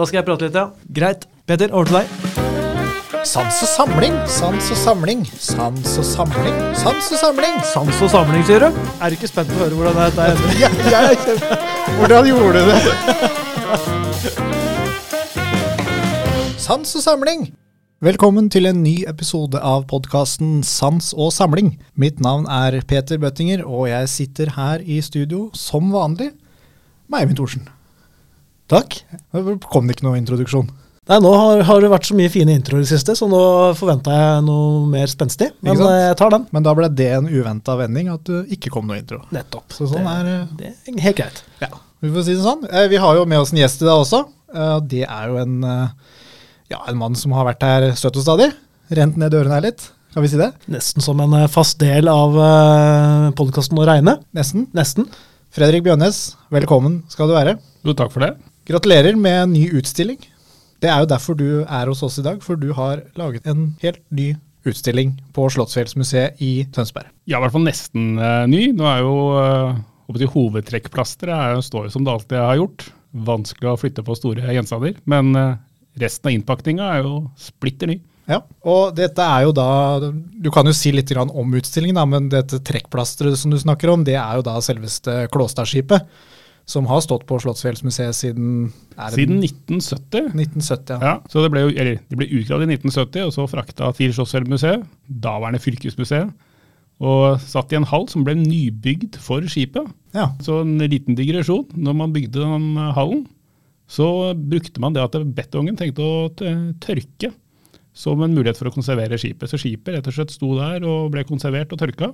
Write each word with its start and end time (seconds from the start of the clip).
Da 0.00 0.06
skal 0.08 0.22
jeg 0.22 0.24
prate 0.30 0.46
litt, 0.46 0.54
ja. 0.56 0.70
Greit. 0.96 1.26
Peter, 1.44 1.68
over 1.76 1.84
til 1.84 1.96
deg. 1.98 2.06
Sans 3.28 3.52
og 3.52 3.68
samling, 3.68 4.14
sans 4.32 4.70
og 4.72 4.78
samling, 4.80 5.26
sans 5.36 5.96
og 6.00 6.06
samling, 6.08 6.54
sans 6.80 7.10
og 7.12 7.18
samling. 7.20 7.58
Sans 7.68 7.98
og 8.06 8.08
samling, 8.08 8.40
sier 8.48 8.64
du? 8.64 8.78
Er 8.96 9.12
du 9.12 9.18
ikke 9.18 9.28
spent 9.28 9.50
på 9.52 9.58
å 9.58 9.66
høre 9.66 9.76
hvordan 9.76 9.98
dette 10.00 10.24
er? 10.24 10.40
Ja, 10.62 10.70
jeg 10.88 11.02
er 11.04 11.20
kjempe... 11.20 11.58
Hvordan 11.98 12.30
gjorde 12.30 12.48
du 12.56 12.64
det? 12.70 12.80
Sans 16.64 16.88
og 16.96 17.04
samling. 17.04 17.50
Velkommen 18.00 18.48
til 18.48 18.70
en 18.70 18.80
ny 18.80 19.04
episode 19.10 19.60
av 19.60 19.84
podkasten 19.90 20.62
Sans 20.64 21.12
og 21.12 21.28
samling. 21.36 21.76
Mitt 21.92 22.24
navn 22.24 22.48
er 22.48 22.80
Peter 22.88 23.20
Bøttinger, 23.20 23.68
og 23.68 23.92
jeg 23.92 24.08
sitter 24.14 24.56
her 24.56 24.80
i 24.80 25.04
studio 25.04 25.50
som 25.52 25.92
vanlig 25.92 26.30
med 27.04 27.20
Eivind 27.20 27.36
Thorsen. 27.42 27.68
Takk. 28.70 29.00
Kom 29.70 29.88
det 29.88 29.98
ikke 29.98 30.06
noe 30.06 30.20
introduksjon? 30.20 30.70
Nei, 31.10 31.16
Nå 31.24 31.30
har, 31.34 31.60
har, 31.66 31.82
det 31.82 31.90
vært 31.90 32.06
så 32.06 32.14
mye 32.14 32.30
fine 32.30 32.54
introer 32.54 32.84
i 32.84 32.86
det 32.86 32.92
siste, 32.92 33.16
så 33.18 33.26
nå 33.26 33.40
forventa 33.78 34.14
jeg 34.14 34.42
noe 34.46 34.84
mer 34.86 35.10
spenstig. 35.10 35.48
Men 35.64 35.80
jeg 35.80 36.16
tar 36.20 36.30
den. 36.36 36.44
Men 36.54 36.66
da 36.66 36.74
ble 36.78 36.90
det 36.94 37.08
en 37.16 37.26
uventa 37.26 37.74
vending 37.80 38.12
at 38.12 38.22
du 38.28 38.52
ikke 38.54 38.70
kom 38.70 38.86
noe 38.86 39.00
intro. 39.00 39.18
Nettopp. 39.34 39.74
Så 39.74 39.88
sånn 39.90 40.06
det, 40.06 40.12
er 40.12 40.28
eh, 40.30 40.52
det 40.60 40.68
er 40.92 41.06
helt 41.08 41.18
greit. 41.18 41.40
Ja, 41.64 41.70
vi 42.04 42.12
får 42.14 42.28
si 42.28 42.36
det 42.36 42.44
sånn. 42.44 42.62
Eh, 42.68 42.86
vi 42.92 43.00
har 43.02 43.18
jo 43.18 43.24
med 43.26 43.42
oss 43.42 43.50
en 43.54 43.58
gjest 43.58 43.82
i 43.82 43.88
dag 43.88 44.04
også. 44.04 44.20
Eh, 44.54 44.76
det 44.92 45.02
er 45.08 45.32
jo 45.32 45.40
en, 45.40 45.56
ja, 46.70 46.78
en 46.84 47.00
mann 47.00 47.18
som 47.18 47.34
har 47.34 47.48
vært 47.48 47.66
her 47.66 47.88
støtt 47.98 48.20
og 48.20 48.26
stadig. 48.28 48.52
Rent 48.94 49.18
ned 49.18 49.34
dørene 49.34 49.56
her 49.56 49.66
litt. 49.66 49.88
Kan 50.14 50.26
vi 50.26 50.30
si 50.30 50.38
det? 50.38 50.52
Nesten 50.70 51.02
som 51.02 51.18
en 51.22 51.34
fast 51.50 51.80
del 51.82 52.10
av 52.12 52.38
podkasten 53.38 53.82
å 53.82 53.88
regne. 53.88 54.20
Nesten. 54.36 54.68
Nesten. 54.78 55.10
Fredrik 55.54 55.82
Bjørnes, 55.86 56.36
velkommen 56.54 57.00
skal 57.10 57.30
du 57.30 57.34
være. 57.34 57.56
Jo, 57.82 57.96
takk 57.98 58.14
for 58.14 58.26
det. 58.26 58.36
Gratulerer 58.70 59.16
med 59.18 59.34
en 59.34 59.50
ny 59.50 59.64
utstilling. 59.74 60.20
Det 60.78 60.86
er 60.86 61.02
jo 61.02 61.08
derfor 61.10 61.34
du 61.34 61.64
er 61.64 61.88
hos 61.90 62.04
oss 62.06 62.20
i 62.20 62.22
dag, 62.22 62.36
for 62.44 62.54
du 62.54 62.68
har 62.76 63.00
laget 63.18 63.48
en 63.50 63.72
helt 63.82 63.98
ny 64.14 64.28
utstilling 64.68 65.16
på 65.34 65.48
Slottsfjellsmuseet 65.50 66.38
i 66.44 66.68
Tønsberg. 66.70 67.08
Ja, 67.26 67.40
i 67.40 67.42
hvert 67.42 67.56
fall 67.56 67.66
nesten 67.66 68.14
uh, 68.20 68.46
ny. 68.46 68.68
Nå 68.76 68.86
er 68.86 69.02
jo 69.02 69.16
uh, 69.34 70.30
hovedtrekkplasteret 70.36 71.66
står 71.66 71.88
jo 71.88 71.94
som 71.96 72.06
det 72.06 72.14
alltid 72.14 72.38
har 72.38 72.60
gjort. 72.60 72.86
Vanskelig 73.10 73.72
å 73.72 73.76
flytte 73.80 74.06
på 74.06 74.18
store 74.20 74.54
gjenstander. 74.54 74.94
Men 75.10 75.34
uh, 75.34 75.58
resten 75.98 76.30
av 76.30 76.38
innpakninga 76.38 76.94
er 76.94 77.02
jo 77.08 77.24
splitter 77.42 77.90
ny. 77.90 77.98
Ja, 78.30 78.44
og 78.70 78.92
dette 78.94 79.24
er 79.26 79.48
jo 79.48 79.54
da 79.56 79.70
Du 79.98 80.52
kan 80.54 80.68
jo 80.68 80.74
si 80.76 80.92
litt 80.94 81.10
om 81.18 81.56
utstillingen, 81.58 81.98
da, 81.98 82.06
men 82.06 82.30
dette 82.30 82.62
trekkplasteret 82.62 83.34
som 83.40 83.50
du 83.50 83.58
snakker 83.58 83.90
om, 83.90 84.06
det 84.06 84.20
er 84.20 84.38
jo 84.38 84.46
da 84.46 84.60
selveste 84.62 85.24
Klåstadskipet 85.34 86.06
som 86.70 86.86
har 86.86 87.02
stått 87.02 87.26
på 87.26 87.38
Slottsfjellsmuseet 87.42 88.14
siden 88.16 88.70
Siden 89.14 89.40
1970. 89.42 90.30
1970 90.36 91.00
ja. 91.00 91.00
ja. 91.08 91.14
så 91.30 91.42
det 91.42 91.50
ble, 91.54 91.64
eller, 91.72 91.98
de 92.06 92.18
ble 92.20 92.28
utgravd 92.28 92.66
i 92.66 92.76
1970 92.76 93.26
og 93.26 93.34
så 93.34 93.46
frakta 93.50 93.90
til 93.98 94.14
Slottsfjellmuseet, 94.14 94.86
daværende 95.24 95.62
fylkesmuseet, 95.62 96.30
og 97.00 97.40
satt 97.42 97.72
i 97.72 97.78
en 97.78 97.88
hall 97.88 98.06
som 98.12 98.24
ble 98.26 98.36
nybygd 98.38 99.18
for 99.24 99.44
skipet. 99.50 99.88
Ja. 100.14 100.28
Så 100.44 100.60
en 100.62 100.76
liten 100.84 101.16
digresjon. 101.16 101.70
Når 101.72 101.96
man 101.96 102.12
bygde 102.12 102.42
den 102.42 102.74
hallen, 102.96 103.22
så 103.90 104.34
brukte 104.36 104.82
man 104.84 104.94
det 104.94 105.06
at 105.06 105.16
betongen 105.34 105.78
tenkte 105.80 106.04
å 106.04 106.28
tørke 106.36 107.32
som 107.96 108.20
en 108.22 108.36
mulighet 108.36 108.60
for 108.60 108.68
å 108.68 108.74
konservere 108.74 109.18
skipet. 109.18 109.48
Så 109.50 109.58
skipet 109.58 109.96
rett 109.96 110.12
og 110.12 110.14
slett 110.14 110.36
sto 110.36 110.52
der 110.58 110.84
og 110.86 111.08
ble 111.14 111.24
konservert 111.28 111.72
og 111.74 111.80
tørka 111.80 112.12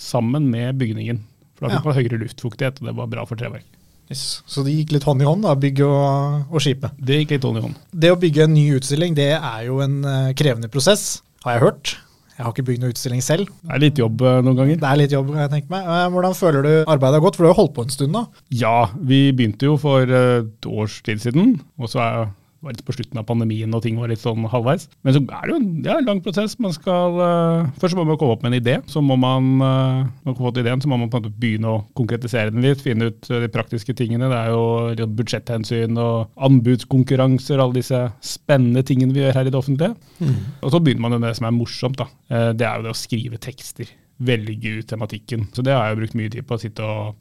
sammen 0.00 0.48
med 0.50 0.80
bygningen. 0.80 1.20
For 1.54 1.68
da 1.68 1.76
fikk 1.76 1.86
man 1.90 1.98
høyere 2.00 2.22
luftfuktighet, 2.24 2.80
og 2.80 2.88
det 2.88 2.96
var 2.98 3.12
bra 3.12 3.28
for 3.28 3.38
treverk. 3.38 3.68
Yes. 4.12 4.42
Så 4.48 4.64
det 4.66 4.76
gikk 4.76 4.94
litt 4.96 5.08
hånd 5.08 5.24
i 5.24 5.28
hånd, 5.28 5.44
da, 5.46 5.56
bygget 5.58 5.88
og, 5.88 6.46
og, 6.50 6.62
skipet? 6.62 6.94
Det 7.00 7.22
gikk 7.22 7.36
litt 7.36 7.48
hånd 7.48 7.60
i 7.60 7.66
hånd. 7.66 7.78
Det 8.04 8.12
å 8.12 8.18
bygge 8.20 8.46
en 8.46 8.54
ny 8.54 8.66
utstilling 8.76 9.16
det 9.18 9.32
er 9.38 9.62
jo 9.68 9.80
en 9.84 10.00
uh, 10.04 10.32
krevende 10.38 10.70
prosess, 10.72 11.22
har 11.46 11.56
jeg 11.56 11.64
hørt. 11.64 11.94
Jeg 12.32 12.46
har 12.46 12.52
ikke 12.54 12.66
bygd 12.70 12.82
noen 12.82 12.94
utstilling 12.94 13.24
selv. 13.24 13.50
Det 13.62 13.74
er 13.76 13.82
litt 13.82 13.98
jobb 14.00 14.22
uh, 14.24 14.38
noen 14.44 14.58
ganger. 14.58 14.78
Det 14.82 14.88
er 14.88 15.00
litt 15.00 15.16
jobb, 15.16 15.32
jeg 15.36 15.52
tenker 15.52 15.72
meg. 15.72 15.88
Uh, 15.88 16.04
hvordan 16.14 16.36
føler 16.36 16.66
du 16.66 16.72
arbeidet 16.82 17.18
har 17.18 17.24
gått? 17.24 17.38
For 17.38 17.44
du 17.44 17.48
har 17.50 17.56
jo 17.56 17.60
holdt 17.62 17.74
på 17.76 17.86
en 17.86 17.96
stund 17.96 18.16
nå? 18.16 18.24
Ja, 18.62 18.76
vi 19.00 19.24
begynte 19.36 19.68
jo 19.68 19.78
for 19.80 20.16
et 20.20 20.68
års 20.68 21.00
tid 21.06 21.24
siden. 21.24 21.56
Og 21.80 21.92
så 21.92 22.04
er 22.04 22.30
var 22.62 22.74
litt 22.74 22.84
på 22.86 22.94
slutten 22.94 23.18
av 23.18 23.26
pandemien 23.26 23.72
og 23.74 23.82
ting 23.84 23.98
var 23.98 24.10
litt 24.10 24.22
sånn 24.22 24.46
halvveis. 24.50 24.86
Men 25.02 25.16
så 25.16 25.22
er 25.22 25.48
det 25.48 25.54
jo 25.54 25.96
en 25.96 26.06
lang 26.06 26.20
prosess. 26.22 26.54
Man 26.62 26.74
skal, 26.74 27.18
uh, 27.18 27.70
først 27.82 27.98
må 27.98 28.04
man 28.06 28.18
komme 28.20 28.36
opp 28.36 28.44
med 28.44 28.52
en 28.52 28.58
idé. 28.60 28.76
Så 28.90 29.02
må 29.04 29.16
man, 29.20 29.48
uh, 29.62 30.04
man 30.26 30.38
fått 30.38 30.60
ideen, 30.62 30.82
så 30.82 30.90
må 30.90 31.00
man 31.00 31.10
på 31.10 31.18
en 31.18 31.26
måte 31.26 31.42
begynne 31.42 31.72
å 31.72 31.80
konkretisere 31.98 32.54
den 32.54 32.62
litt. 32.64 32.84
Finne 32.84 33.10
ut 33.10 33.30
uh, 33.32 33.40
de 33.42 33.50
praktiske 33.52 33.96
tingene. 33.98 34.30
Det 34.30 34.38
er 34.38 34.52
jo 34.54 35.08
budsjetthensyn 35.18 35.98
og 36.00 36.44
anbudskonkurranser, 36.48 37.62
alle 37.62 37.80
disse 37.80 38.04
spennende 38.24 38.84
tingene 38.86 39.16
vi 39.16 39.24
gjør 39.24 39.40
her 39.40 39.50
i 39.50 39.54
det 39.54 39.58
offentlige. 39.58 39.96
Mm. 40.22 40.38
Og 40.62 40.74
så 40.74 40.82
begynner 40.82 41.08
man 41.08 41.18
med 41.18 41.28
det 41.30 41.34
som 41.40 41.50
er 41.50 41.56
morsomt. 41.56 41.98
da. 41.98 42.08
det 42.54 42.66
er 42.66 42.78
jo 42.78 42.86
det 42.86 42.94
å 42.94 43.02
skrive 43.02 43.42
tekster. 43.42 43.90
Velge 44.22 44.78
ut 44.78 44.86
tematikken. 44.86 45.48
Så 45.52 45.66
det 45.66 45.74
har 45.74 45.88
jeg 45.88 45.96
jo 45.96 46.02
brukt 46.04 46.18
mye 46.20 46.32
tid 46.32 46.46
på 46.46 46.56
å 46.56 46.62
sitte 46.62 46.86
og 46.86 47.18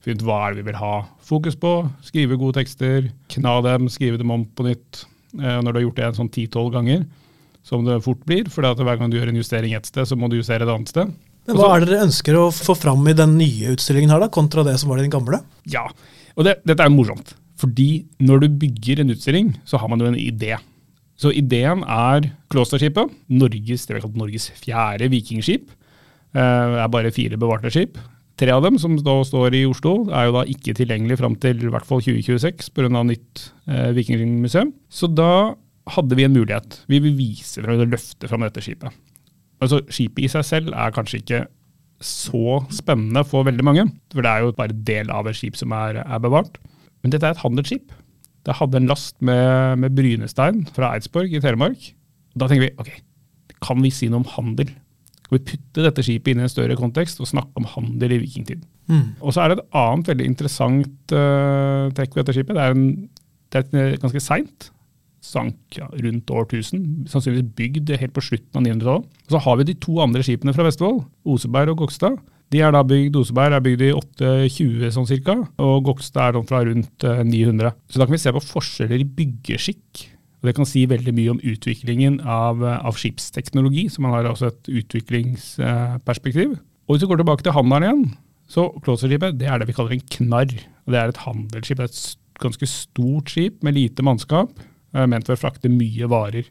finne 0.00 0.20
ut 0.20 0.26
hva 0.26 0.42
er 0.42 0.52
det 0.52 0.62
vi 0.62 0.68
vil 0.70 0.80
ha 0.80 0.94
fokus 1.30 1.56
på. 1.60 1.72
Skrive 2.06 2.38
gode 2.40 2.58
tekster, 2.60 3.10
kna 3.32 3.58
dem, 3.66 3.88
skrive 3.92 4.20
dem 4.20 4.32
om 4.34 4.44
på 4.44 4.66
nytt. 4.66 5.04
Eh, 5.38 5.58
når 5.60 5.70
du 5.70 5.78
har 5.78 5.86
gjort 5.88 5.98
det 6.00 6.06
en 6.08 6.20
sånn 6.22 6.32
ti-tolv 6.34 6.72
ganger, 6.74 7.04
som 7.66 7.84
det 7.86 8.00
fort 8.04 8.22
blir, 8.26 8.48
for 8.50 8.64
hver 8.64 8.96
gang 8.98 9.10
du 9.12 9.18
gjør 9.18 9.30
en 9.30 9.40
justering 9.40 9.74
ett 9.76 9.86
sted, 9.88 10.08
så 10.08 10.16
må 10.18 10.30
du 10.30 10.38
justere 10.40 10.66
et 10.66 10.72
annet 10.72 10.90
sted. 10.90 11.12
Men 11.48 11.58
Hva 11.58 11.74
er 11.74 11.82
det 11.82 11.90
dere 11.90 12.06
ønsker 12.06 12.36
å 12.36 12.48
få 12.54 12.76
fram 12.78 13.04
i 13.10 13.16
den 13.16 13.36
nye 13.38 13.74
utstillingen 13.74 14.12
her, 14.12 14.22
da, 14.22 14.30
kontra 14.32 14.64
det 14.66 14.76
som 14.80 14.90
var 14.92 15.00
i 15.00 15.04
den 15.04 15.12
gamle? 15.12 15.42
Ja, 15.70 15.86
og 16.36 16.46
det, 16.46 16.60
Dette 16.68 16.86
er 16.86 16.92
morsomt. 16.92 17.34
Fordi 17.60 18.06
når 18.24 18.44
du 18.44 18.60
bygger 18.62 19.02
en 19.02 19.12
utstilling, 19.12 19.52
så 19.68 19.80
har 19.80 19.90
man 19.92 20.00
jo 20.00 20.08
en 20.08 20.18
idé. 20.18 20.54
Så 21.20 21.32
ideen 21.36 21.82
er 21.84 22.30
Klåstadskipet, 22.52 23.12
Norges, 23.28 23.84
Norges 24.16 24.48
fjerde 24.56 25.10
vikingskip. 25.12 25.68
Det 26.32 26.40
eh, 26.40 26.78
er 26.80 26.92
bare 26.92 27.12
fire 27.12 27.36
bevarte 27.40 27.72
skip. 27.74 27.98
Tre 28.40 28.54
av 28.54 28.64
dem, 28.64 28.78
som 28.80 28.94
da 28.96 29.18
står 29.26 29.52
i 29.58 29.66
Oslo, 29.68 30.06
er 30.16 30.30
jo 30.30 30.36
da 30.38 30.46
ikke 30.48 30.72
tilgjengelig 30.78 31.18
fram 31.20 31.34
til 31.42 31.60
i 31.60 31.72
hvert 31.72 31.84
fall 31.84 32.00
2026 32.00 32.70
pga. 32.72 33.02
nytt 33.04 33.42
eh, 33.68 33.90
vikingmuseum. 33.92 34.72
Så 34.88 35.10
da 35.12 35.52
hadde 35.92 36.16
vi 36.16 36.24
en 36.24 36.32
mulighet. 36.32 36.78
Vi 36.88 37.02
vil 37.04 37.18
vise 37.18 37.60
frem 37.60 37.82
løfte 37.84 38.30
fram 38.30 38.46
dette 38.46 38.64
skipet. 38.64 38.96
Altså, 39.60 39.82
Skipet 39.92 40.24
i 40.24 40.32
seg 40.32 40.46
selv 40.48 40.72
er 40.72 40.94
kanskje 40.96 41.20
ikke 41.20 41.42
så 42.00 42.62
spennende 42.72 43.26
for 43.28 43.44
veldig 43.44 43.66
mange. 43.66 43.84
For 44.14 44.24
det 44.24 44.32
er 44.32 44.46
jo 44.46 44.56
bare 44.56 44.78
del 44.88 45.12
av 45.12 45.28
et 45.28 45.36
skip 45.36 45.58
som 45.60 45.74
er, 45.76 46.00
er 46.00 46.22
bevart. 46.24 46.56
Men 47.04 47.12
dette 47.12 47.28
er 47.28 47.36
et 47.36 47.44
handelsskip. 47.44 47.92
Det 48.48 48.56
hadde 48.56 48.80
en 48.80 48.88
last 48.88 49.18
med, 49.20 49.82
med 49.84 49.92
brynestein 49.98 50.64
fra 50.72 50.94
Eidsborg 50.96 51.36
i 51.36 51.42
Telemark. 51.44 51.90
Da 52.40 52.48
tenker 52.48 52.70
vi 52.70 52.76
ok, 52.80 52.94
kan 53.60 53.84
vi 53.84 53.92
si 53.92 54.08
noe 54.08 54.24
om 54.24 54.32
handel? 54.32 54.72
Skal 55.30 55.38
vi 55.38 55.46
putte 55.52 55.82
dette 55.84 56.02
skipet 56.02 56.32
inn 56.32 56.40
i 56.40 56.42
en 56.42 56.50
større 56.50 56.74
kontekst 56.74 57.20
og 57.22 57.28
snakke 57.30 57.54
om 57.60 57.68
handel 57.70 58.16
i 58.16 58.18
vikingtid? 58.24 58.64
Mm. 58.90 59.12
Og 59.22 59.30
så 59.30 59.44
er 59.44 59.52
det 59.52 59.60
et 59.60 59.76
annet 59.78 60.10
veldig 60.10 60.26
interessant 60.26 61.14
uh, 61.14 61.86
trekk 61.94 62.16
ved 62.16 62.24
dette 62.24 62.34
skipet. 62.34 62.58
Det 62.58 62.64
er, 62.64 62.74
en, 62.74 62.88
det 63.54 63.62
er 63.78 63.94
ganske 64.02 64.24
seint. 64.24 64.66
Sank 65.22 65.78
ja, 65.78 65.86
rundt 65.86 66.34
år 66.34 66.48
1000. 66.48 67.06
Sannsynligvis 67.12 67.54
bygd 67.54 67.94
helt 68.02 68.16
på 68.16 68.26
slutten 68.26 68.58
av 68.58 68.66
900-tallet. 68.66 69.06
Og 69.28 69.36
så 69.36 69.44
har 69.46 69.60
vi 69.60 69.68
de 69.70 69.78
to 69.86 70.02
andre 70.02 70.26
skipene 70.26 70.56
fra 70.56 70.66
Vestfold, 70.66 71.04
Oseberg 71.30 71.76
og 71.76 71.84
Gokstad. 71.84 72.18
De 72.50 72.64
er 72.66 72.74
da 72.74 72.82
bygd, 72.82 73.20
Oseberg 73.20 73.54
er 73.54 73.62
bygd 73.62 73.86
i 73.86 73.94
820 73.94 74.94
sånn 74.96 75.06
cirka, 75.06 75.36
og 75.62 75.84
Gokstad 75.86 76.34
er 76.34 76.48
fra 76.50 76.64
rundt 76.66 77.06
900. 77.06 77.70
Eh, 77.70 77.82
så 77.86 78.02
da 78.02 78.08
kan 78.08 78.18
vi 78.18 78.24
se 78.24 78.34
på 78.34 78.42
forskjeller 78.42 79.04
i 79.04 79.06
byggeskikk 79.20 80.08
og 80.40 80.48
Det 80.48 80.56
kan 80.56 80.68
si 80.68 80.86
veldig 80.88 81.12
mye 81.12 81.32
om 81.34 81.40
utviklingen 81.44 82.20
av, 82.24 82.62
av 82.64 82.96
skipsteknologi, 82.96 83.90
så 83.92 84.00
man 84.00 84.14
har 84.16 84.28
også 84.30 84.48
et 84.48 84.70
utviklingsperspektiv. 84.80 86.56
Og 86.88 86.96
Hvis 86.96 87.04
vi 87.04 87.10
går 87.10 87.20
tilbake 87.20 87.44
til 87.44 87.52
handelen 87.54 87.84
igjen, 87.84 88.06
så 88.50 88.70
Klåserskipet 88.82 89.36
det 89.38 89.46
er 89.46 89.60
det 89.60 89.68
vi 89.68 89.76
kaller 89.76 89.94
en 89.94 90.08
knarr. 90.16 90.54
og 90.86 90.94
Det 90.94 90.98
er 90.98 91.12
et 91.12 91.22
handelsskip. 91.26 91.76
Det 91.76 91.84
er 91.84 91.92
et 91.92 92.40
ganske 92.40 92.66
stort 92.66 93.30
skip 93.30 93.60
med 93.62 93.76
lite 93.76 94.02
mannskap, 94.02 94.56
eh, 94.94 95.06
ment 95.06 95.28
for 95.28 95.36
å 95.36 95.42
frakte 95.42 95.68
mye 95.68 96.08
varer. 96.08 96.48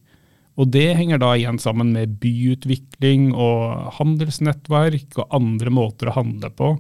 Og 0.60 0.72
Det 0.72 0.96
henger 0.96 1.18
da 1.18 1.34
igjen 1.34 1.58
sammen 1.58 1.94
med 1.96 2.19
byutvikling 2.19 3.34
og 3.34 3.96
handelsnettverk 3.98 5.18
og 5.18 5.30
andre 5.31 5.72
måter 5.72 6.12
å 6.12 6.16
handle 6.19 6.50
på 6.52 6.80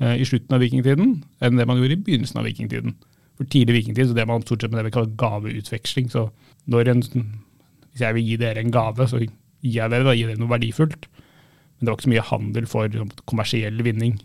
eh, 0.00 0.20
i 0.20 0.26
slutten 0.26 0.54
av 0.54 0.60
vikingtiden 0.60 1.22
enn 1.40 1.56
det 1.56 1.66
man 1.66 1.78
gjorde 1.78 1.96
i 1.96 2.04
begynnelsen 2.04 2.42
av 2.42 2.48
vikingtiden. 2.50 2.96
For 3.38 3.48
tidlig 3.48 3.78
vikingtid 3.78 4.10
så 4.10 4.14
det 4.14 4.26
man 4.28 4.42
stort 4.42 4.60
sett 4.60 4.70
med 4.70 4.82
det 4.82 4.90
vi 4.90 4.96
kaller 4.98 5.14
gaveutveksling. 5.16 6.10
Så 6.12 6.28
en, 6.68 7.04
hvis 7.90 8.02
jeg 8.04 8.16
vil 8.16 8.26
gi 8.26 8.40
dere 8.40 8.60
en 8.60 8.74
gave, 8.74 9.06
så 9.08 9.20
gir 9.20 9.30
jeg 9.62 9.92
dere, 9.92 10.06
da 10.06 10.16
gir 10.16 10.30
dere 10.30 10.40
noe 10.40 10.52
verdifullt. 10.52 11.08
Men 11.78 11.86
det 11.86 11.92
var 11.92 11.96
ikke 11.98 12.08
så 12.08 12.12
mye 12.14 12.28
handel 12.30 12.68
for 12.68 12.98
sånn, 13.00 13.14
kommersiell 13.30 13.80
vinning. 13.84 14.18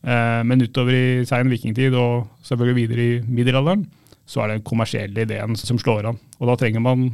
Eh, 0.00 0.40
men 0.44 0.64
utover 0.64 0.96
i 0.96 1.24
sein 1.28 1.50
vikingtid, 1.52 1.96
og 1.96 2.28
selvfølgelig 2.46 2.78
videre 2.78 3.06
i 3.06 3.18
middelalderen, 3.24 3.86
så 4.30 4.42
er 4.42 4.50
det 4.50 4.60
den 4.60 4.68
kommersielle 4.68 5.24
ideen 5.26 5.56
som 5.58 5.80
slår 5.80 6.12
an. 6.12 6.20
Og 6.38 6.50
da 6.50 6.56
trenger 6.60 6.84
man 6.84 7.10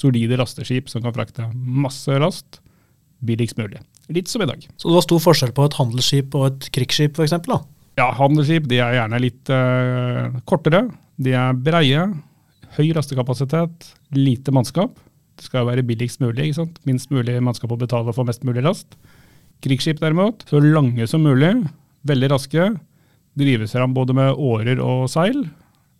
solide 0.00 0.38
lasteskip 0.40 0.90
som 0.90 1.04
kan 1.04 1.14
frakte 1.16 1.48
masse 1.54 2.14
last 2.20 2.60
billigst 3.26 3.58
mulig. 3.60 3.82
Litt 4.10 4.30
som 4.30 4.42
i 4.42 4.48
dag. 4.48 4.64
Så 4.76 4.88
det 4.88 4.96
var 4.96 5.06
stor 5.06 5.22
forskjell 5.22 5.52
på 5.56 5.66
et 5.68 5.76
handelsskip 5.78 6.34
og 6.38 6.48
et 6.48 6.70
krigsskip 6.74 7.18
f.eks.? 7.20 7.36
Ja, 8.00 8.08
handelsskip 8.16 8.66
de 8.70 8.80
er 8.80 8.96
gjerne 8.96 9.20
litt 9.22 9.52
eh, 9.52 10.38
kortere. 10.48 10.86
De 11.20 11.34
er 11.36 11.56
breie, 11.56 12.06
høy 12.76 12.90
rastekapasitet, 12.96 13.90
lite 14.14 14.54
mannskap. 14.54 14.98
Det 15.38 15.48
skal 15.48 15.66
være 15.68 15.84
billigst 15.86 16.20
mulig, 16.22 16.52
minst 16.88 17.10
mulig 17.14 17.38
mannskap 17.42 17.72
å 17.72 17.80
betale 17.80 18.14
for 18.16 18.28
mest 18.28 18.44
mulig 18.46 18.64
last. 18.66 18.98
Krigsskip 19.64 20.00
derimot, 20.00 20.44
så 20.48 20.60
lange 20.62 21.06
som 21.08 21.24
mulig, 21.24 21.54
veldig 22.08 22.30
raske. 22.32 22.70
Drives 23.38 23.72
fram 23.76 23.94
både 23.96 24.16
med 24.16 24.36
årer 24.36 24.80
og 24.84 25.08
seil. 25.12 25.44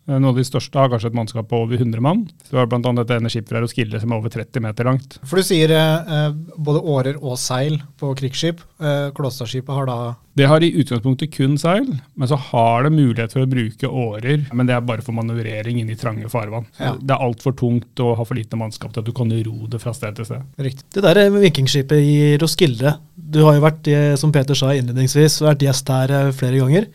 Eh, 0.07 0.15
Noen 0.17 0.31
av 0.31 0.39
de 0.39 0.45
største 0.45 0.79
har 0.79 0.89
kanskje 0.91 1.11
et 1.11 1.17
mannskap 1.17 1.47
på 1.49 1.59
over 1.65 1.77
100 1.77 2.01
mann. 2.03 2.23
Du 2.49 2.57
har 2.57 2.69
bl.a. 2.69 2.79
et 3.01 3.31
skip 3.31 3.49
fra 3.51 3.61
Roskilde 3.61 4.01
som 4.01 4.11
er 4.13 4.21
over 4.21 4.33
30 4.33 4.63
meter 4.65 4.87
langt. 4.89 5.19
For 5.27 5.41
du 5.41 5.45
sier 5.45 5.73
eh, 5.75 6.31
både 6.57 6.81
årer 6.81 7.21
og 7.21 7.37
seil 7.41 7.77
på 8.01 8.13
krigsskip. 8.17 8.63
Eh, 8.81 9.11
Klåstadskipet 9.17 9.77
har 9.77 9.89
da 9.89 9.97
Det 10.37 10.47
har 10.49 10.63
i 10.63 10.71
utgangspunktet 10.81 11.33
kun 11.35 11.57
seil, 11.61 11.85
men 12.15 12.31
så 12.31 12.39
har 12.39 12.87
det 12.87 12.93
mulighet 12.95 13.35
for 13.35 13.45
å 13.45 13.51
bruke 13.51 13.87
årer. 13.87 14.47
Men 14.55 14.69
det 14.69 14.75
er 14.77 14.87
bare 14.87 15.05
for 15.05 15.15
manøvrering 15.17 15.81
inn 15.81 15.91
i 15.91 15.99
trange 15.99 16.29
farvann. 16.31 16.65
Ja. 16.79 16.95
Det 16.97 17.13
er 17.13 17.27
altfor 17.27 17.55
tungt 17.59 18.01
og 18.01 18.15
har 18.17 18.29
for 18.29 18.39
lite 18.39 18.59
mannskap 18.59 18.95
til 18.95 19.03
at 19.03 19.09
du 19.09 19.13
kan 19.15 19.31
ro 19.31 19.69
det 19.69 19.81
fra 19.83 19.93
sted 19.93 20.17
til 20.17 20.29
sted. 20.29 20.49
Riktig. 20.57 20.87
Det 20.97 21.05
der 21.05 21.29
med 21.29 21.45
vikingskipet 21.45 22.01
i 22.01 22.37
Roskilde, 22.41 22.97
du 23.31 23.43
har 23.45 23.59
jo 23.59 23.63
vært, 23.67 23.87
eh, 23.87 24.15
som 24.19 24.33
Peter 24.33 24.57
sa 24.57 24.73
innledningsvis, 24.75 25.41
vært 25.45 25.63
gjest 25.67 25.91
her 25.93 26.11
eh, 26.17 26.31
flere 26.35 26.63
ganger. 26.63 26.89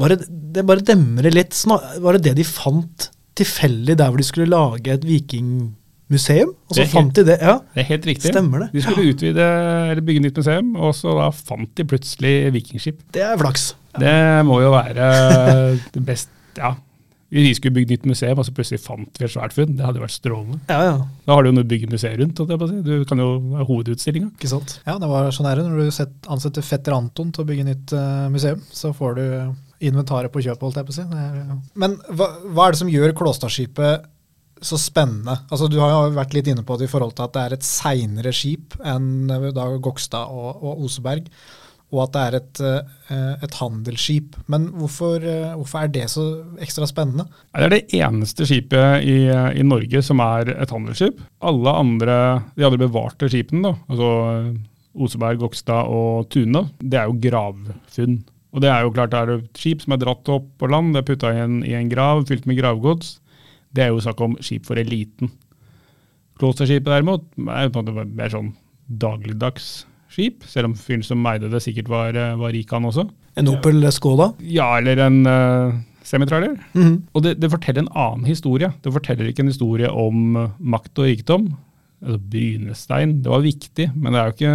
Var 0.00 0.14
det, 0.14 0.18
det 0.56 0.64
bare 0.68 0.84
demrer 0.86 1.34
litt. 1.34 1.56
Var 1.68 2.16
det 2.18 2.22
det 2.30 2.34
de 2.40 2.46
fant 2.48 3.10
tilfeldig 3.40 3.94
der 4.00 4.10
hvor 4.10 4.20
de 4.20 4.26
skulle 4.26 4.50
lage 4.50 4.92
et 4.96 5.04
vikingmuseum? 5.06 6.52
Og 6.68 6.74
så 6.76 6.82
er 6.84 6.90
fant 6.92 7.14
de 7.16 7.24
det? 7.28 7.38
Ja, 7.44 7.58
Det 7.74 7.84
er 7.84 7.88
helt 7.92 8.08
riktig. 8.10 8.32
Stemmer 8.34 8.64
det. 8.66 8.68
De 8.74 8.84
skulle 8.84 9.12
utvide 9.14 9.46
eller 9.92 10.04
bygge 10.06 10.24
nytt 10.26 10.40
museum, 10.42 10.74
og 10.80 10.94
så 10.98 11.14
da 11.20 11.30
fant 11.36 11.72
de 11.78 11.86
plutselig 11.94 12.34
vikingskip. 12.56 13.02
det 13.14 13.22
er 13.28 13.36
flaks. 13.40 13.74
Det 14.00 14.14
må 14.46 14.60
jo 14.62 14.70
være 14.74 15.10
det 15.96 16.04
beste 16.06 16.30
Ja. 16.58 16.74
Hvis 17.30 17.44
vi 17.46 17.50
skulle 17.54 17.74
bygge 17.76 17.92
nytt 17.94 18.06
museum, 18.10 18.40
og 18.42 18.46
så 18.46 18.50
plutselig 18.50 18.80
fant 18.82 19.18
vi 19.20 19.22
et 19.22 19.30
svært 19.30 19.52
funn, 19.54 19.76
det 19.78 19.84
hadde 19.86 20.00
jo 20.00 20.02
vært 20.02 20.16
strålende. 20.16 20.56
Ja, 20.66 20.78
ja. 20.82 20.94
Da 21.28 21.36
har 21.36 21.44
du 21.46 21.52
jo 21.52 21.54
noe 21.60 21.62
å 21.62 21.68
bygge 21.70 21.86
museet 21.92 22.18
rundt. 22.18 22.40
jeg 22.42 22.58
på 22.58 22.66
å 22.66 22.70
si. 22.72 22.78
Du 22.82 23.04
kan 23.06 23.22
jo 23.22 23.28
ha 23.54 23.66
hovedutstillinga. 23.68 24.32
Ikke 24.34 24.50
sant? 24.50 24.72
Ja, 24.82 24.96
det 24.98 25.06
var 25.12 25.30
sånn 25.30 25.46
her, 25.46 25.60
når 25.62 25.78
du 25.78 26.00
ansetter 26.34 26.66
fetter 26.66 26.96
Anton 26.96 27.30
til 27.30 27.44
å 27.44 27.46
bygge 27.46 27.68
nytt 27.68 27.94
eh, 27.94 28.24
museum. 28.34 28.64
Så 28.74 28.90
får 28.98 29.14
du 29.20 29.22
inventaret 29.80 30.32
på 30.32 30.42
kjøpet, 30.44 30.64
holdt 30.66 30.80
jeg 30.80 30.88
på 30.88 30.94
å 30.94 30.98
si. 30.98 31.04
Men 31.80 31.96
hva, 32.12 32.32
hva 32.48 32.66
er 32.66 32.74
det 32.74 32.80
som 32.82 32.90
gjør 32.92 33.14
Klåstadskipet 33.16 34.08
så 34.60 34.76
spennende? 34.80 35.38
Altså, 35.48 35.70
du 35.72 35.78
har 35.80 35.94
jo 35.94 36.18
vært 36.18 36.36
litt 36.36 36.50
inne 36.52 36.64
på 36.66 36.76
det 36.78 36.88
i 36.88 36.92
forhold 36.92 37.16
til 37.16 37.26
at 37.26 37.36
det 37.36 37.46
er 37.46 37.56
et 37.56 37.66
seinere 37.66 38.34
skip 38.36 38.76
enn 38.84 39.32
eh, 39.32 39.50
da 39.56 39.70
Gokstad 39.82 40.32
og, 40.32 40.60
og 40.60 40.86
Oseberg. 40.86 41.30
Og 41.90 42.04
at 42.04 42.12
det 42.14 42.20
er 42.22 42.34
et, 42.38 42.60
eh, 42.62 43.30
et 43.48 43.56
handelsskip. 43.58 44.36
Men 44.52 44.68
hvorfor, 44.78 45.24
eh, 45.26 45.56
hvorfor 45.58 45.80
er 45.80 45.90
det 45.90 46.04
så 46.12 46.26
ekstra 46.62 46.86
spennende? 46.86 47.26
Det 47.50 47.66
er 47.66 47.74
det 47.74 47.96
eneste 47.98 48.46
skipet 48.46 49.06
i, 49.08 49.16
i 49.26 49.64
Norge 49.66 50.04
som 50.06 50.22
er 50.22 50.52
et 50.54 50.70
handelsskip. 50.70 51.18
Alle 51.42 51.74
andre, 51.80 52.18
de 52.54 52.68
andre 52.68 52.84
bevarte 52.84 53.32
skipene, 53.32 53.72
da, 53.72 53.74
altså 53.90 54.12
Oseberg, 55.00 55.40
Gokstad 55.40 55.90
og 55.90 56.28
Tune, 56.30 56.68
det 56.78 57.00
er 57.00 57.10
jo 57.10 57.18
gravfunn. 57.22 58.20
Og 58.52 58.60
det 58.64 58.70
er 58.72 58.82
jo 58.82 58.90
klart 58.90 59.12
det 59.12 59.18
er 59.20 59.32
et 59.38 59.58
skip 59.60 59.82
som 59.84 59.92
er 59.94 60.00
dratt 60.02 60.28
opp 60.32 60.48
på 60.58 60.68
land, 60.70 60.92
det 60.94 61.02
er 61.04 61.08
putta 61.12 61.30
i, 61.30 61.38
en- 61.44 61.62
i 61.64 61.74
en 61.78 61.88
grav 61.92 62.24
fylt 62.26 62.46
med 62.50 62.58
gravgods. 62.58 63.20
Det 63.72 63.84
er 63.84 63.92
jo 63.92 64.00
snakk 64.02 64.20
om 64.26 64.36
skip 64.42 64.66
for 64.66 64.74
eliten. 64.80 65.30
Klosterskipet 66.40 66.88
derimot 66.88 67.26
er 67.52 67.68
på 67.70 67.82
en 67.82 67.90
måte 67.92 68.06
mer 68.16 68.32
sånn 68.32 68.52
dagligdags 68.90 69.84
skip, 70.10 70.42
selv 70.50 70.70
om 70.70 70.74
fyren 70.74 71.04
som 71.06 71.22
eide 71.30 71.50
det 71.52 71.60
sikkert 71.62 71.88
var, 71.92 72.16
eh, 72.16 72.34
var 72.40 72.50
rik 72.56 72.72
han 72.74 72.88
også. 72.88 73.04
En 73.38 73.46
Opel 73.52 73.84
Skoda. 73.94 74.32
Ja, 74.42 74.72
eller 74.80 74.98
en 75.06 75.20
uh, 75.28 75.76
semitrailer. 76.02 76.56
Mhm. 76.74 76.96
Og 77.14 77.22
det, 77.22 77.36
det 77.38 77.50
forteller 77.52 77.84
en 77.84 77.92
annen 77.94 78.26
historie. 78.26 78.72
Det 78.82 78.92
forteller 78.92 79.28
ikke 79.30 79.44
en 79.44 79.52
historie 79.52 79.86
om 79.92 80.32
makt 80.58 80.98
og 80.98 81.06
rikdom. 81.06 81.52
Altså 82.00 82.16
Brynestein, 82.32 83.10
det 83.20 83.28
var 83.28 83.42
viktig, 83.44 83.90
men 83.92 84.14
det 84.14 84.20
er 84.20 84.28
jo 84.30 84.32
ikke, 84.36 84.52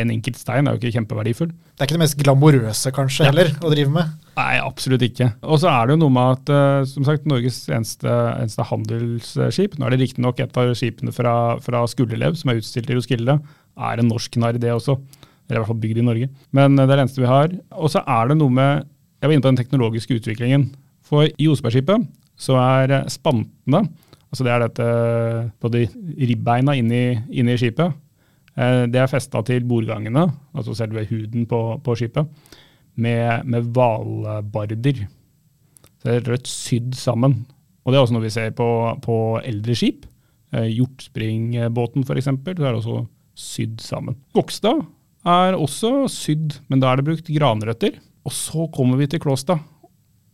en 0.00 0.10
enkelt 0.16 0.38
stein 0.40 0.66
er 0.66 0.74
jo 0.74 0.80
ikke 0.80 0.90
kjempeverdifull. 0.96 1.52
Det 1.52 1.84
er 1.84 1.86
ikke 1.86 1.94
det 1.94 2.02
mest 2.02 2.16
glamorøse, 2.18 2.90
kanskje, 2.96 3.22
Ja. 3.22 3.30
heller, 3.30 3.52
å 3.62 3.70
drive 3.70 3.92
med. 3.94 4.16
Nei, 4.38 4.56
absolutt 4.58 5.04
ikke. 5.06 5.28
Og 5.46 5.60
så 5.62 5.68
er 5.70 5.86
det 5.86 5.94
jo 5.94 6.00
noe 6.02 6.14
med 6.16 6.32
at 6.40 6.50
uh, 6.50 6.84
som 6.90 7.06
sagt, 7.06 7.26
Norges 7.30 7.60
eneste, 7.70 8.10
eneste 8.10 8.66
handelsskip, 8.66 9.78
nå 9.78 9.86
er 9.86 9.94
det 9.94 10.00
riktignok 10.02 10.42
et 10.42 10.58
av 10.58 10.72
skipene 10.78 11.14
fra, 11.14 11.34
fra 11.62 11.84
Skullerlev 11.90 12.34
som 12.40 12.50
er 12.50 12.58
utstilt 12.58 12.90
i 12.90 12.98
Roskilde, 12.98 13.38
er 13.78 14.02
en 14.02 14.10
norsk 14.10 14.34
narr, 14.42 14.58
det 14.58 14.74
også. 14.74 14.98
Eller 15.48 15.60
i 15.60 15.62
hvert 15.62 15.70
fall 15.70 15.82
bygd 15.86 16.02
i 16.02 16.06
Norge. 16.10 16.28
Men 16.52 16.74
uh, 16.74 16.82
det 16.82 16.90
er 16.92 16.96
det 16.98 17.04
eneste 17.06 17.22
vi 17.22 17.30
har. 17.30 17.54
Og 17.78 17.94
så 17.94 18.02
er 18.02 18.28
det 18.32 18.38
noe 18.42 18.50
med 18.50 18.86
Jeg 19.22 19.26
var 19.30 19.34
inne 19.34 19.42
på 19.46 19.50
den 19.54 19.62
teknologiske 19.62 20.18
utviklingen. 20.18 20.68
For 21.06 21.30
i 21.30 21.46
Osebergskipet 21.50 22.10
så 22.38 22.58
er 22.58 22.92
uh, 23.04 23.08
spantene, 23.10 23.86
altså 24.28 24.46
det 24.46 24.52
er 24.52 24.64
dette 24.64 24.88
på 25.60 25.70
de 25.72 25.84
ribbeina 26.28 26.74
inni, 26.78 27.02
inni 27.30 27.56
skipet, 27.60 27.96
eh, 28.56 28.84
det 28.90 29.02
er 29.02 29.10
festa 29.10 29.42
til 29.46 29.66
bordgangene, 29.68 30.26
altså 30.54 30.76
selve 30.76 31.06
huden 31.10 31.46
på, 31.50 31.62
på 31.84 31.96
skipet 31.98 32.28
med, 32.98 33.46
med 33.46 33.70
hvalbarder. 33.74 35.06
Så 35.98 36.06
det 36.06 36.16
er 36.16 36.28
rødt 36.32 36.50
sydd 36.50 36.94
sammen. 36.98 37.40
Og 37.84 37.92
det 37.92 37.98
er 37.98 38.04
også 38.04 38.14
noe 38.14 38.26
vi 38.26 38.34
ser 38.34 38.52
på, 38.56 38.68
på 39.02 39.16
eldre 39.46 39.74
skip. 39.78 40.04
Eh, 40.54 40.68
Hjortspringbåten 40.76 42.04
f.eks. 42.04 42.30
Det 42.44 42.58
er 42.60 42.76
også 42.76 43.02
sydd 43.38 43.80
sammen. 43.82 44.18
Gokstad 44.36 44.84
er 45.28 45.56
også 45.58 46.06
sydd, 46.12 46.60
men 46.68 46.82
da 46.82 46.92
er 46.92 47.00
det 47.00 47.08
brukt 47.08 47.32
granrøtter. 47.32 47.98
Og 48.28 48.34
så 48.34 48.66
kommer 48.74 49.00
vi 49.00 49.08
til 49.08 49.22
Klåstad, 49.22 49.62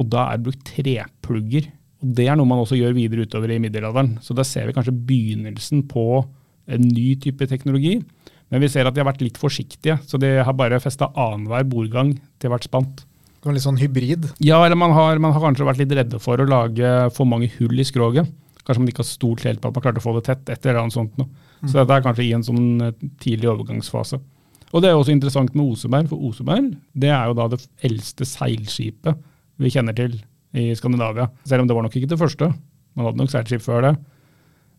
og 0.01 0.07
da 0.11 0.29
er 0.31 0.41
det 0.41 0.49
brukt 0.49 0.65
treplugger. 0.67 1.69
Og 2.05 2.13
Det 2.19 2.29
er 2.29 2.37
noe 2.37 2.49
man 2.49 2.61
også 2.61 2.77
gjør 2.77 2.95
videre 2.97 3.25
utover 3.25 3.55
i 3.55 3.61
middelalderen. 3.63 4.19
Så 4.21 4.37
da 4.37 4.45
ser 4.45 4.69
vi 4.69 4.77
kanskje 4.77 4.93
begynnelsen 5.09 5.87
på 5.89 6.05
en 6.69 6.85
ny 6.85 7.15
type 7.21 7.49
teknologi. 7.49 7.97
Men 8.53 8.61
vi 8.61 8.69
ser 8.71 8.87
at 8.87 8.95
de 8.95 9.01
har 9.01 9.09
vært 9.09 9.25
litt 9.25 9.41
forsiktige, 9.41 9.97
så 10.07 10.21
de 10.21 10.37
har 10.45 10.57
bare 10.57 10.83
festa 10.83 11.09
annenhver 11.17 11.65
bordgang 11.67 12.13
til 12.39 12.53
hvert 12.53 12.69
spant. 12.69 13.03
Litt 13.45 13.65
sånn 13.65 13.81
hybrid. 13.81 14.31
Ja, 14.45 14.63
eller 14.65 14.79
man 14.79 14.95
har, 14.97 15.19
man 15.21 15.35
har 15.35 15.43
kanskje 15.43 15.67
vært 15.69 15.81
litt 15.83 15.93
redde 15.97 16.21
for 16.23 16.41
å 16.41 16.47
lage 16.49 16.93
for 17.17 17.29
mange 17.29 17.51
hull 17.59 17.81
i 17.81 17.85
skroget. 17.85 18.31
Kanskje 18.65 18.81
man 18.81 18.93
ikke 18.93 19.03
har 19.03 19.09
stolt 19.09 19.45
helt 19.45 19.61
på 19.61 19.69
at 19.69 19.77
man 19.77 19.85
klarte 19.85 20.01
å 20.01 20.05
få 20.05 20.15
det 20.17 20.25
tett, 20.29 20.47
et 20.49 20.65
eller 20.65 20.85
annet 20.85 20.97
sånt 20.97 21.19
noe. 21.21 21.29
Så 21.65 21.77
dette 21.77 21.97
er 21.97 22.05
kanskje 22.05 22.25
i 22.25 22.33
en 22.37 22.45
sånn 22.47 22.69
eh, 22.85 22.95
tidlig 23.21 23.51
overgangsfase. 23.53 24.21
Og 24.75 24.83
det 24.83 24.91
er 24.91 24.97
også 24.99 25.13
interessant 25.13 25.53
med 25.55 25.67
Oseberg, 25.75 26.09
for 26.11 26.25
Oseberg 26.31 26.73
det 26.99 27.13
er 27.13 27.29
jo 27.31 27.37
da 27.39 27.51
det 27.53 27.61
eldste 27.87 28.27
seilskipet 28.27 29.21
vi 29.63 29.71
kjenner 29.71 29.97
til 29.97 30.17
i 30.55 30.69
Skandinavia. 30.79 31.29
Selv 31.49 31.65
om 31.65 31.71
det 31.71 31.77
var 31.77 31.87
nok 31.87 31.97
ikke 31.99 32.11
det 32.13 32.21
første. 32.21 32.51
Man 32.95 33.09
hadde 33.09 33.21
nok 33.21 33.33
seilskip 33.33 33.65
før 33.65 33.89
det. 33.89 33.95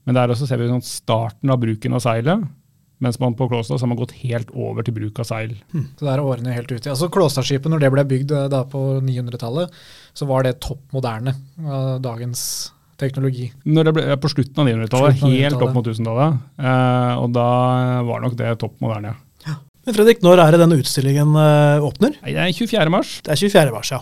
Men 0.06 0.18
der 0.18 0.32
også 0.32 0.48
ser 0.48 0.62
vi 0.62 0.70
sånn 0.70 0.86
starten 0.86 1.52
av 1.52 1.60
bruken 1.62 1.98
av 1.98 2.04
seilet. 2.04 2.46
Mens 3.04 3.18
man 3.20 3.34
på 3.36 3.48
Klåstad 3.52 3.82
har 3.82 3.90
man 3.92 4.00
gått 4.00 4.14
helt 4.22 4.52
over 4.56 4.86
til 4.86 4.96
bruk 4.96 5.18
av 5.20 5.28
seil. 5.28 5.58
Så 5.74 6.06
det 6.06 6.14
er 6.14 6.22
årene 6.24 6.54
helt 6.56 6.72
ute. 6.72 6.88
Altså 6.94 7.10
Klåstadskipet, 7.12 7.68
når 7.72 7.84
det 7.84 7.90
ble 7.92 8.06
bygd 8.08 8.32
eh, 8.32 8.46
da 8.54 8.62
på 8.72 8.84
900-tallet, 9.04 9.74
så 10.16 10.28
var 10.30 10.48
det 10.48 10.56
topp 10.64 10.96
moderne 10.96 11.34
av 11.66 11.98
dagens 12.06 12.46
teknologi. 13.02 13.50
Når 13.68 13.90
det 13.90 13.94
ble, 13.98 14.06
på 14.24 14.32
slutten 14.32 14.62
av 14.64 14.70
900-tallet, 14.70 15.18
Slutten 15.20 15.28
av 15.28 15.44
helt 15.44 15.66
opp 15.68 15.76
mot 15.76 15.90
1000-tallet. 15.92 16.40
Eh, 16.64 17.14
og 17.20 17.36
da 17.36 17.50
var 18.08 18.24
nok 18.24 18.38
det 18.40 18.54
topp 18.64 18.80
moderne. 18.86 19.18
Men 19.86 19.94
Fredrik, 19.94 20.24
når 20.26 20.40
er 20.42 20.56
det 20.56 20.62
denne 20.64 20.80
utstillingen 20.82 21.36
eh, 21.38 21.84
åpner? 21.86 22.16
Nei, 22.24 22.32
Det 22.34 22.42
er 22.48 22.56
24. 22.58 22.94
mars. 22.94 23.12
Det 23.28 23.36
er 23.36 23.42
24. 23.44 23.76
mars, 23.76 23.92
ja. 23.94 24.00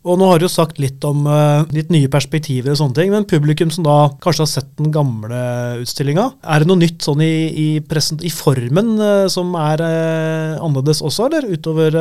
Og 0.00 0.16
nå 0.16 0.30
har 0.30 0.40
du 0.40 0.46
jo 0.46 0.52
sagt 0.52 0.78
litt 0.80 1.02
om 1.04 1.26
uh, 1.28 1.66
litt 1.76 1.90
nye 1.92 2.08
perspektiver 2.12 2.72
og 2.72 2.78
sånne 2.80 2.96
ting, 2.96 3.10
men 3.12 3.26
publikum 3.28 3.72
som 3.72 3.84
da 3.84 3.96
kanskje 4.24 4.46
har 4.46 4.48
sett 4.48 4.70
den 4.78 4.94
gamle 4.94 5.40
utstillinga, 5.82 6.24
er 6.40 6.62
det 6.62 6.70
noe 6.70 6.80
nytt 6.80 7.04
sånn 7.04 7.20
i, 7.24 7.34
i, 7.52 7.66
i 7.76 8.32
formen 8.32 8.94
uh, 8.96 9.26
som 9.32 9.52
er 9.60 9.84
uh, 9.84 10.62
annerledes 10.64 11.02
også, 11.04 11.28
eller? 11.28 11.50
Utover 11.50 11.92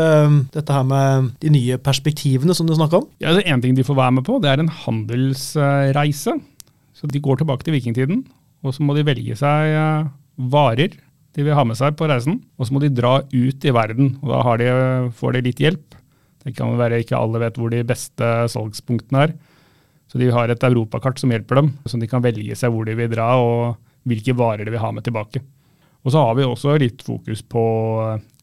dette 0.54 0.76
her 0.76 0.88
med 0.88 1.34
de 1.44 1.52
nye 1.52 1.80
perspektivene 1.84 2.56
som 2.56 2.70
du 2.70 2.76
snakka 2.78 3.02
om? 3.02 3.10
Ja, 3.20 3.34
altså 3.34 3.44
en 3.44 3.66
ting 3.66 3.76
de 3.76 3.86
får 3.88 4.00
være 4.00 4.16
med 4.20 4.28
på, 4.30 4.40
det 4.40 4.54
er 4.54 4.64
en 4.64 4.72
handelsreise. 4.86 6.38
Så 6.96 7.08
de 7.12 7.24
går 7.24 7.42
tilbake 7.42 7.68
til 7.68 7.76
vikingtiden, 7.76 8.24
og 8.64 8.76
så 8.76 8.84
må 8.86 8.96
de 8.96 9.08
velge 9.08 9.36
seg 9.40 9.76
varer 10.40 10.96
de 11.38 11.46
vil 11.46 11.56
ha 11.56 11.64
med 11.68 11.78
seg 11.78 11.96
på 11.98 12.08
reisen. 12.10 12.40
Og 12.58 12.68
så 12.68 12.76
må 12.76 12.82
de 12.84 12.92
dra 12.94 13.20
ut 13.22 13.66
i 13.66 13.74
verden, 13.76 14.16
og 14.24 14.34
da 14.34 14.56
de, 14.60 14.70
får 15.20 15.38
de 15.38 15.46
litt 15.46 15.62
hjelp. 15.64 15.99
Det 16.46 16.56
kan 16.58 16.78
være 16.80 17.02
ikke 17.04 17.20
alle 17.20 17.42
vet 17.44 17.60
hvor 17.60 17.72
de 17.74 17.84
beste 17.88 18.32
salgspunktene 18.54 19.28
er. 19.28 19.38
Så 20.10 20.18
de 20.18 20.32
har 20.34 20.50
et 20.50 20.66
europakart 20.66 21.22
som 21.22 21.30
hjelper 21.30 21.62
dem, 21.62 21.72
så 21.86 22.00
de 22.02 22.10
kan 22.10 22.24
velge 22.26 22.56
seg 22.58 22.74
hvor 22.74 22.88
de 22.88 22.96
vil 22.98 23.12
dra 23.12 23.36
og 23.38 23.78
hvilke 24.10 24.34
varer 24.38 24.66
de 24.66 24.74
vil 24.74 24.82
ha 24.82 24.92
med 24.96 25.06
tilbake. 25.06 25.44
Og 26.08 26.14
så 26.14 26.22
har 26.24 26.36
vi 26.38 26.46
også 26.48 26.78
litt 26.80 27.02
fokus 27.04 27.42
på 27.44 27.62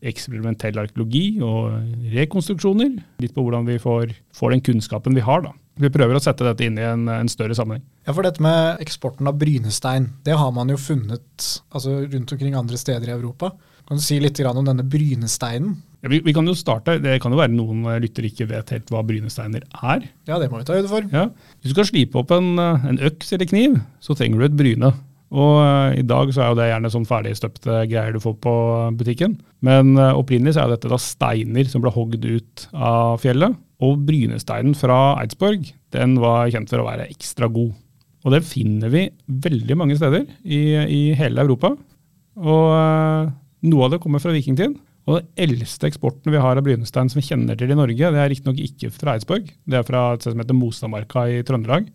eksperimentell 0.06 0.76
arkeologi 0.78 1.38
og 1.42 1.72
rekonstruksjoner. 2.12 2.98
Litt 3.24 3.34
på 3.34 3.44
hvordan 3.46 3.64
vi 3.66 3.78
får, 3.80 4.12
får 4.36 4.52
den 4.52 4.64
kunnskapen 4.66 5.16
vi 5.16 5.24
har. 5.24 5.40
da. 5.46 5.54
Vi 5.80 5.90
prøver 5.92 6.16
å 6.16 6.22
sette 6.22 6.44
dette 6.44 6.64
inn 6.68 6.76
i 6.80 6.84
en, 6.84 7.08
en 7.12 7.30
større 7.32 7.56
sammenheng. 7.56 7.84
Ja, 8.06 8.12
for 8.12 8.24
dette 8.24 8.44
med 8.44 8.82
eksporten 8.84 9.28
av 9.28 9.40
brynestein, 9.40 10.10
det 10.24 10.36
har 10.36 10.52
man 10.54 10.70
jo 10.72 10.78
funnet 10.80 11.48
altså, 11.72 11.98
rundt 12.04 12.36
omkring 12.36 12.56
andre 12.56 12.78
steder 12.80 13.10
i 13.10 13.16
Europa. 13.16 13.54
Kan 13.88 14.00
du 14.00 14.04
si 14.04 14.20
litt 14.20 14.40
om 14.46 14.64
denne 14.66 14.84
brynesteinen? 14.84 15.76
Vi, 16.10 16.20
vi 16.24 16.34
kan 16.36 16.46
jo 16.46 16.54
starte, 16.56 16.98
Det 17.02 17.18
kan 17.22 17.34
jo 17.34 17.40
være 17.40 17.54
noen 17.54 17.84
lytter 17.86 18.04
lyttere 18.06 18.30
ikke 18.30 18.48
vet 18.50 18.72
helt 18.74 18.92
hva 18.92 19.02
brynesteiner 19.06 19.66
er. 19.82 20.06
Ja, 20.28 20.38
det 20.40 20.50
må 20.50 20.60
vi 20.60 20.68
ta 20.68 20.76
høyde 20.76 20.90
for. 20.90 21.06
Ja. 21.12 21.28
Hvis 21.60 21.72
du 21.72 21.76
skal 21.76 21.90
slipe 21.90 22.20
opp 22.20 22.32
en, 22.34 22.56
eh, 22.62 22.88
en 22.90 23.02
øks 23.10 23.32
eller 23.36 23.48
kniv, 23.50 23.78
så 24.00 24.16
trenger 24.16 24.40
du 24.40 24.48
et 24.48 24.58
bryne. 24.58 24.92
Og 25.34 25.56
uh, 25.58 25.90
I 25.96 26.04
dag 26.06 26.30
så 26.30 26.42
er 26.42 26.52
jo 26.52 26.58
det 26.60 26.68
gjerne 26.70 26.90
sånn 26.92 27.08
ferdigstøpte 27.08 27.80
greier 27.90 28.14
du 28.14 28.20
får 28.22 28.36
på 28.44 28.54
butikken. 28.98 29.34
Men 29.66 29.96
uh, 29.98 30.14
opprinnelig 30.14 30.54
så 30.54 30.64
er 30.64 30.74
dette 30.76 30.90
da 30.92 30.98
steiner 31.02 31.66
som 31.70 31.82
ble 31.82 31.90
hogd 31.94 32.22
ut 32.22 32.68
av 32.72 33.18
fjellet. 33.24 33.56
Og 33.82 33.98
brynesteinen 34.06 34.76
fra 34.78 35.16
Eidsborg 35.20 35.66
den 35.92 36.16
var 36.22 36.46
kjent 36.52 36.70
for 36.70 36.82
å 36.82 36.86
være 36.86 37.08
ekstra 37.10 37.50
god. 37.52 37.74
Og 38.26 38.32
det 38.34 38.46
finner 38.46 38.90
vi 38.90 39.04
veldig 39.26 39.76
mange 39.78 39.98
steder 39.98 40.24
i, 40.42 40.62
i 40.82 41.02
hele 41.18 41.42
Europa. 41.42 41.74
Og 42.36 42.70
uh, 42.70 43.34
noe 43.66 43.86
av 43.86 43.96
det 43.96 44.02
kommer 44.02 44.22
fra 44.22 44.34
vikingtid. 44.34 44.78
Og 45.06 45.20
den 45.20 45.46
eldste 45.46 45.86
eksporten 45.86 46.34
vi 46.34 46.40
har 46.42 46.58
av 46.58 46.66
brynestein 46.66 47.10
som 47.10 47.20
vi 47.20 47.28
kjenner 47.28 47.58
til 47.58 47.70
i 47.70 47.78
Norge, 47.78 48.10
det 48.10 48.18
er 48.18 48.32
riktignok 48.32 48.58
ikke 48.64 48.90
fra 48.90 49.14
Eidsborg. 49.14 49.52
Det 49.62 49.78
er 49.78 49.86
fra 49.86 50.08
et 50.14 50.24
sted 50.24 50.34
som 50.34 50.42
heter 50.42 50.58
Mostadmarka 50.58 51.28
i 51.30 51.44
Trøndelag. 51.46 51.86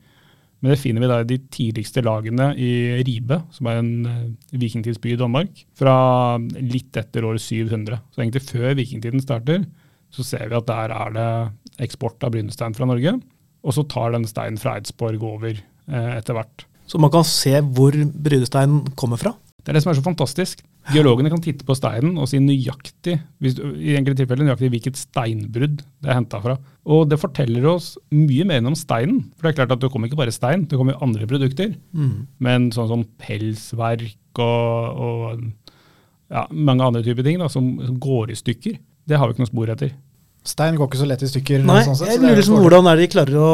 Men 0.61 0.75
det 0.75 0.79
finner 0.79 1.01
vi 1.01 1.09
da 1.09 1.17
i 1.23 1.27
de 1.27 1.39
tidligste 1.51 2.03
lagene 2.05 2.51
i 2.53 2.71
Ribe, 3.01 3.39
som 3.51 3.67
er 3.67 3.79
en 3.81 3.91
uh, 4.05 4.57
vikingtidsby 4.61 5.15
i 5.15 5.19
Danmark, 5.19 5.63
fra 5.77 5.95
litt 6.61 6.99
etter 7.01 7.25
år 7.25 7.39
700. 7.41 7.97
Så 8.13 8.21
egentlig 8.21 8.45
før 8.45 8.77
vikingtiden 8.77 9.23
starter, 9.25 9.65
så 10.13 10.25
ser 10.27 10.51
vi 10.51 10.59
at 10.59 10.69
der 10.69 10.93
er 10.93 11.15
det 11.17 11.29
eksport 11.87 12.21
av 12.23 12.35
brynestein 12.35 12.77
fra 12.77 12.87
Norge. 12.87 13.17
Og 13.65 13.75
så 13.75 13.83
tar 13.89 14.13
den 14.13 14.27
steinen 14.29 14.61
fra 14.61 14.77
Eidsborg 14.77 15.23
over 15.25 15.55
eh, 15.55 16.11
etter 16.19 16.37
hvert. 16.37 16.67
Så 16.89 17.01
man 17.01 17.11
kan 17.13 17.25
se 17.25 17.55
hvor 17.73 17.95
brynesteinen 17.95 18.93
kommer 18.99 19.19
fra? 19.21 19.33
Det 19.61 19.71
er 19.71 19.77
det 19.77 19.83
som 19.83 19.91
er 19.91 19.97
så 19.99 20.03
fantastisk. 20.05 20.61
Geologene 20.89 21.29
kan 21.29 21.41
titte 21.43 21.65
på 21.67 21.75
steinen 21.77 22.15
og 22.17 22.25
si 22.29 22.39
nøyaktig 22.41 23.13
hvis, 23.43 23.59
i 23.61 23.93
enkelte 23.99 24.23
tilfeller 24.23 24.47
nøyaktig 24.47 24.71
hvilket 24.73 24.97
steinbrudd 24.97 25.83
det 25.83 26.09
er 26.09 26.17
henta 26.17 26.39
fra. 26.41 26.55
Og 26.89 27.05
det 27.11 27.19
forteller 27.21 27.67
oss 27.69 27.93
mye 28.15 28.47
mer 28.49 28.61
enn 28.61 28.71
om 28.71 28.77
steinen. 28.77 29.21
For 29.37 29.45
det 29.45 29.53
er 29.53 29.59
klart 29.61 29.75
at 29.77 29.83
det 29.83 29.91
kommer 29.93 30.09
ikke 30.09 30.19
bare 30.23 30.33
stein, 30.33 30.65
det 30.65 30.79
kommer 30.79 30.97
jo 30.97 31.05
andre 31.05 31.29
produkter. 31.29 31.75
Mm. 31.93 32.15
Men 32.41 32.69
sånn 32.73 32.89
som 32.89 33.05
pelsverk 33.21 34.41
og, 34.41 35.05
og 35.05 35.45
ja, 36.31 36.47
mange 36.49 36.87
andre 36.87 37.05
typer 37.05 37.27
ting 37.27 37.41
da, 37.41 37.51
som, 37.51 37.75
som, 37.85 38.01
går 38.01 38.33
i 38.33 38.39
stykker, 38.39 38.81
det 39.09 39.19
har 39.19 39.29
vi 39.29 39.35
ikke 39.35 39.45
noe 39.45 39.53
spor 39.53 39.73
etter. 39.75 39.93
Stein 40.47 40.77
går 40.79 40.89
ikke 40.89 41.03
så 41.03 41.09
lett 41.09 41.21
i 41.21 41.29
stykker. 41.29 41.65
Nei, 41.67 41.81
sånn 41.85 41.99
sett, 41.99 42.15
jeg 42.15 42.23
lurer 42.23 42.39
liksom 42.39 42.61
hvordan 42.63 42.89
er 42.89 43.01
de 43.01 43.09
klarer 43.13 43.37
å 43.37 43.51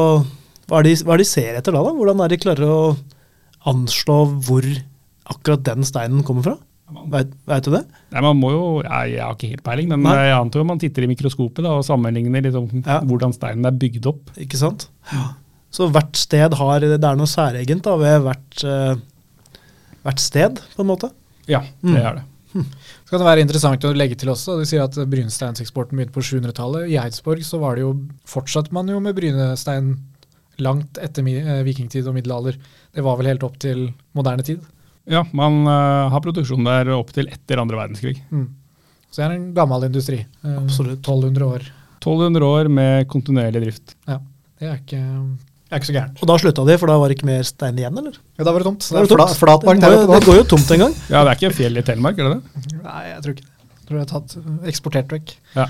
hva 0.68 0.82
er, 0.82 0.90
de, 0.90 0.98
hva 1.08 1.16
er 1.16 1.22
de 1.24 1.28
ser 1.28 1.56
etter 1.56 1.72
da, 1.72 1.80
da? 1.80 1.94
Hvordan 1.96 2.22
er 2.24 2.32
de 2.32 2.40
klarer 2.44 2.68
å 2.68 2.80
anslå 3.72 4.18
hvor 4.48 4.66
akkurat 5.30 5.64
den 5.68 5.84
steinen 5.88 6.24
kommer 6.28 6.44
fra? 6.46 6.56
Vet, 7.12 7.34
vet 7.50 7.66
du 7.68 7.72
det? 7.74 7.82
Nei, 8.16 8.22
man 8.24 8.38
må 8.40 8.50
jo, 8.54 8.62
jeg, 8.86 9.18
jeg 9.18 9.24
har 9.26 9.34
ikke 9.36 9.50
helt 9.52 9.64
peiling, 9.66 9.90
men 9.92 10.06
Nei. 10.08 10.14
jeg 10.30 10.38
antar 10.38 10.64
man 10.70 10.80
titter 10.80 11.04
i 11.04 11.10
mikroskopet 11.12 11.66
da, 11.66 11.74
og 11.76 11.84
sammenligner 11.84 12.46
liksom, 12.46 12.70
Ja. 12.86 13.02
hvordan 13.04 13.34
steinen 13.36 13.68
er 13.68 13.76
bygd 13.76 14.08
opp. 14.08 14.32
Ikke 14.40 14.56
sant? 14.60 14.88
Ja. 15.12 15.26
Så 15.70 15.90
hvert 15.92 16.16
sted 16.16 16.54
har 16.56 16.80
Det 16.80 17.04
er 17.04 17.20
noe 17.20 17.28
særegent 17.28 17.84
da, 17.84 17.98
ved 18.00 18.24
hvert, 18.24 18.64
uh, 18.64 18.96
hvert 20.08 20.24
sted, 20.24 20.62
på 20.78 20.86
en 20.86 20.88
måte. 20.94 21.12
Ja, 21.48 21.60
det 21.84 21.92
Mm. 21.92 21.98
er 21.98 22.14
det. 22.22 22.24
Så 23.06 23.10
kan 23.12 23.20
det 23.20 23.28
være 23.28 23.42
interessant 23.44 23.84
å 23.86 23.92
legge 23.94 24.16
til 24.18 24.30
også. 24.32 24.56
De 24.58 24.66
sier 24.66 24.82
at 24.84 24.96
brynesteinseksporten 24.96 25.98
begynte 26.00 26.16
på 26.16 26.24
700-tallet. 26.24 26.88
I 26.90 26.96
Eidsborg 27.04 27.44
så 27.46 27.60
var 27.60 27.76
det 27.76 27.84
jo, 27.84 27.92
fortsatte 28.26 28.72
man 28.74 28.88
jo 28.88 29.00
med 29.04 29.14
brynestein 29.16 29.98
langt 30.64 30.98
etter 31.04 31.22
eh, 31.28 31.62
vikingtid 31.68 32.08
og 32.08 32.16
middelalder. 32.16 32.56
Det 32.96 33.04
var 33.04 33.18
vel 33.20 33.28
helt 33.28 33.44
opp 33.44 33.60
til 33.60 33.92
moderne 34.16 34.42
tid. 34.48 34.64
Ja, 35.08 35.24
man 35.36 35.64
uh, 35.64 36.12
har 36.12 36.24
produksjon 36.24 36.68
der 36.68 36.92
opp 36.98 37.14
til 37.16 37.30
etter 37.32 37.62
andre 37.62 37.80
verdenskrig. 37.80 38.18
Mm. 38.28 38.48
Så 39.08 39.22
det 39.22 39.28
er 39.28 39.36
en 39.38 39.52
gammel 39.56 39.88
industri. 39.88 40.20
Eh, 40.20 40.56
Absolutt. 40.60 41.00
1200 41.00 41.46
år. 41.48 41.68
1200 42.04 42.48
år 42.48 42.70
med 42.70 43.08
kontinuerlig 43.10 43.62
drift. 43.64 43.96
Ja, 44.06 44.20
det 44.60 44.68
er 44.68 44.82
ikke, 44.82 45.00
det 45.00 45.72
er 45.72 45.82
ikke 45.82 45.90
så 45.90 45.96
gærent. 45.96 46.20
Og 46.22 46.30
da 46.30 46.38
slutta 46.44 46.66
de, 46.68 46.76
for 46.78 46.92
da 46.92 46.98
var 47.00 47.10
det 47.10 47.18
ikke 47.18 47.30
mer 47.30 47.48
stein 47.48 47.80
igjen, 47.80 47.98
eller? 48.04 48.20
Ja, 48.36 48.44
da 48.44 48.52
var 48.52 48.62
det 48.62 48.68
tomt. 48.68 48.84
Da 48.84 49.00
var 49.00 49.08
det 49.08 49.16
er 49.16 49.24
tomt. 49.24 49.40
fla, 49.40 49.56
det, 49.64 49.78
går, 49.88 50.12
det 50.12 50.28
går 50.28 50.40
jo 50.42 50.48
tomt 50.54 50.74
en 50.76 50.84
gang. 50.84 50.98
Ja, 51.14 51.22
det 51.22 51.32
er 51.32 51.40
ikke 51.40 51.54
fjell 51.62 51.80
i 51.80 51.86
Telemark, 51.88 52.20
er 52.20 52.28
det 52.28 52.36
det? 52.36 52.82
Nei, 52.84 53.04
jeg 53.14 53.24
tror 53.24 53.38
ikke 53.38 53.48
det. 53.48 53.54
Jeg 53.78 53.88
tror 53.88 53.98
det 53.98 54.04
er 54.04 54.12
tatt, 54.12 54.34
eksportert 54.68 55.14
vekk. 55.16 55.30
Ja. 55.56 55.66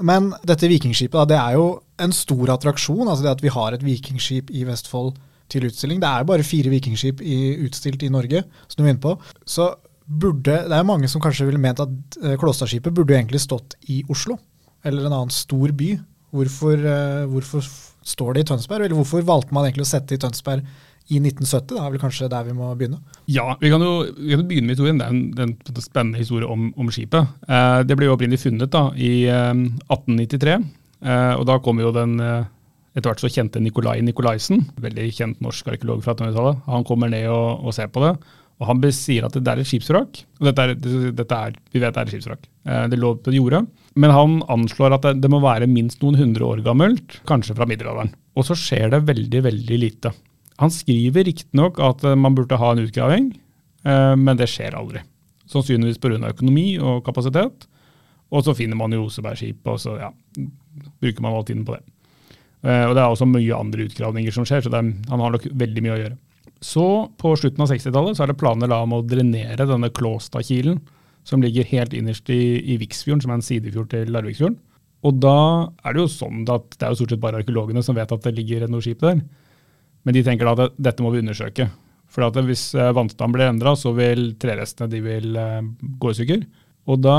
Men 0.00 0.30
dette 0.48 0.70
vikingskipet 0.72 1.18
da, 1.18 1.26
det 1.28 1.36
er 1.36 1.58
jo 1.58 1.66
en 2.00 2.14
stor 2.16 2.54
attraksjon. 2.54 3.04
altså 3.04 3.26
det 3.26 3.34
At 3.34 3.44
vi 3.44 3.52
har 3.52 3.76
et 3.76 3.84
vikingskip 3.84 4.48
i 4.48 4.64
Vestfold 4.64 5.12
til 5.52 5.68
utstilling. 5.68 6.00
Det 6.02 6.08
er 6.08 6.22
jo 6.22 6.30
bare 6.32 6.46
fire 6.46 6.72
vikingskip 6.72 7.22
i, 7.24 7.38
utstilt 7.66 8.02
i 8.02 8.12
Norge, 8.12 8.44
som 8.66 8.78
du 8.78 8.86
var 8.86 8.94
inne 8.94 9.04
på. 9.04 9.16
Så 9.44 9.68
burde, 10.06 10.62
Det 10.68 10.76
er 10.76 10.88
mange 10.88 11.08
som 11.08 11.22
kanskje 11.22 11.46
ville 11.48 11.62
ment 11.62 11.80
at 11.80 12.18
eh, 12.22 12.36
Klåstadskipet 12.40 12.94
burde 12.94 13.14
jo 13.14 13.20
egentlig 13.20 13.42
stått 13.44 13.76
i 13.92 14.02
Oslo, 14.10 14.38
eller 14.84 15.06
en 15.06 15.14
annen 15.14 15.34
stor 15.34 15.72
by. 15.76 15.94
Hvorfor, 16.32 16.80
eh, 16.80 17.26
hvorfor 17.28 17.64
står 18.02 18.34
det 18.34 18.44
i 18.44 18.48
Tønsberg, 18.52 18.86
eller 18.86 18.98
hvorfor 18.98 19.22
valgte 19.26 19.54
man 19.54 19.68
egentlig 19.68 19.86
å 19.86 19.92
sette 19.92 20.12
det 20.12 20.18
i 20.18 20.24
Tønsberg 20.24 20.64
i 21.12 21.20
1970? 21.20 21.76
Det 21.76 21.82
er 21.82 21.92
vel 21.92 22.02
kanskje 22.02 22.30
der 22.32 22.46
vi 22.48 22.56
må 22.56 22.70
begynne. 22.78 23.02
Ja, 23.30 23.52
vi 23.60 23.70
kan 23.70 23.84
jo 23.84 23.92
vi 24.16 24.32
kan 24.34 24.46
begynne 24.48 24.70
med 24.70 24.76
historien. 24.76 24.98
Det 25.00 25.06
er 25.06 25.14
en, 25.14 25.24
det 25.32 25.44
er 25.44 25.76
en 25.76 25.84
spennende 25.84 26.22
historie 26.22 26.48
om, 26.48 26.70
om 26.76 26.90
skipet. 26.92 27.36
Eh, 27.48 27.82
det 27.86 27.98
ble 27.98 28.08
jo 28.08 28.16
opprinnelig 28.16 28.42
funnet 28.46 28.72
da, 28.72 28.88
i 28.96 29.28
eh, 29.28 29.52
1893. 29.92 30.58
Eh, 31.02 31.34
og 31.36 31.46
da 31.48 31.58
kom 31.62 31.80
jo 31.82 31.92
den 31.94 32.18
eh, 32.22 32.50
etter 32.92 33.08
hvert 33.08 33.22
så 33.22 33.30
kjente 33.32 33.60
Nikolai 33.62 34.00
Nikolaisen, 34.04 34.66
veldig 34.84 35.08
kjent 35.16 35.42
norsk 35.44 35.72
arkeolog 35.72 36.02
fra 36.04 36.14
1800-tallet. 36.14 36.62
Han 36.68 36.86
kommer 36.88 37.12
ned 37.12 37.28
og, 37.32 37.64
og 37.64 37.76
ser 37.76 37.88
på 37.92 38.02
det. 38.04 38.14
Og 38.62 38.68
han 38.68 38.82
sier 38.94 39.24
at 39.26 39.34
det 39.34 39.48
er 39.48 39.60
et 39.62 39.66
skipsvrak. 39.66 40.20
Og 40.38 40.46
dette 40.46 40.64
er, 40.64 40.74
dette 41.16 41.38
er, 41.38 41.56
vi 41.72 41.80
vet 41.82 41.94
det 41.94 42.02
er 42.02 42.10
et 42.10 42.12
skipsvrak. 42.12 42.44
Eh, 42.68 42.84
det 42.92 42.98
lå 43.00 43.14
på 43.18 43.34
jordet. 43.34 43.64
Men 43.98 44.14
han 44.14 44.36
anslår 44.52 44.96
at 44.96 45.08
det, 45.08 45.16
det 45.24 45.30
må 45.32 45.40
være 45.42 45.70
minst 45.70 46.04
noen 46.04 46.20
hundre 46.20 46.46
år 46.46 46.62
gammelt, 46.66 47.18
kanskje 47.28 47.56
fra 47.58 47.66
middelalderen. 47.68 48.12
Og 48.38 48.46
så 48.46 48.56
skjer 48.58 48.92
det 48.92 49.02
veldig, 49.08 49.42
veldig 49.48 49.80
lite. 49.80 50.12
Han 50.62 50.70
skriver 50.70 51.26
riktignok 51.26 51.80
at 51.82 52.04
eh, 52.06 52.18
man 52.18 52.36
burde 52.38 52.60
ha 52.60 52.70
en 52.72 52.84
utgraving, 52.84 53.32
eh, 53.88 54.14
men 54.20 54.38
det 54.38 54.50
skjer 54.52 54.78
aldri. 54.78 55.02
Sannsynligvis 55.50 56.00
pga. 56.00 56.20
økonomi 56.30 56.76
og 56.78 57.02
kapasitet. 57.08 57.66
Og 58.32 58.46
så 58.46 58.54
finner 58.56 58.78
man 58.78 58.94
jo 58.94 59.08
Osebergskipet, 59.08 59.66
og 59.68 59.80
så 59.80 59.98
ja, 60.00 60.12
bruker 61.02 61.24
man 61.24 61.34
all 61.34 61.44
tiden 61.44 61.66
på 61.68 61.74
det. 61.74 61.82
Eh, 62.62 62.84
og 62.86 62.94
det 62.94 63.02
er 63.02 63.08
også 63.08 63.28
mye 63.28 63.58
andre 63.58 63.86
utgravninger 63.88 64.34
som 64.34 64.46
skjer, 64.48 64.64
så 64.64 64.72
er, 64.72 64.92
han 65.10 65.24
har 65.24 65.34
nok 65.34 65.48
veldig 65.50 65.84
mye 65.84 65.96
å 65.96 66.00
gjøre. 66.02 66.18
Så 66.62 66.86
på 67.18 67.34
slutten 67.38 67.64
av 67.64 67.70
60-tallet 67.72 68.16
så 68.16 68.24
er 68.24 68.30
det 68.30 68.38
planer 68.38 68.70
da 68.70 68.82
om 68.84 68.94
å 68.94 69.02
drenere 69.06 69.66
denne 69.66 69.90
Klåstadkilen, 69.94 70.78
som 71.26 71.42
ligger 71.42 71.66
helt 71.70 71.94
innerst 71.94 72.30
i, 72.34 72.42
i 72.74 72.78
Viksfjorden, 72.80 73.22
som 73.22 73.32
er 73.32 73.40
en 73.40 73.46
sidefjord 73.46 73.90
til 73.92 74.10
Larviksfjorden. 74.14 74.58
Og 75.02 75.18
da 75.18 75.38
er 75.82 75.94
det 75.94 76.04
jo 76.04 76.10
sånn 76.10 76.44
at 76.50 76.76
det 76.76 76.86
er 76.86 76.92
jo 76.92 77.00
stort 77.00 77.14
sett 77.14 77.22
bare 77.22 77.40
arkeologene 77.42 77.82
som 77.82 77.98
vet 77.98 78.12
at 78.14 78.26
det 78.26 78.34
ligger 78.36 78.68
noe 78.70 78.82
skip 78.84 79.02
der. 79.02 79.18
Men 80.06 80.14
de 80.14 80.22
tenker 80.26 80.46
da 80.46 80.68
at 80.68 80.78
dette 80.78 81.02
må 81.02 81.10
vi 81.14 81.22
undersøke. 81.22 81.68
For 82.12 82.26
at 82.26 82.36
hvis 82.46 82.68
eh, 82.76 82.92
vannstanden 82.94 83.34
blir 83.34 83.48
endra, 83.48 83.74
så 83.78 83.94
vil 83.96 84.32
trerestene 84.40 84.90
de 84.92 85.00
vil 85.02 85.38
eh, 85.38 85.62
gå 85.98 86.12
i 86.12 86.18
stykker. 86.18 86.44
Og 86.90 87.02
da 87.02 87.18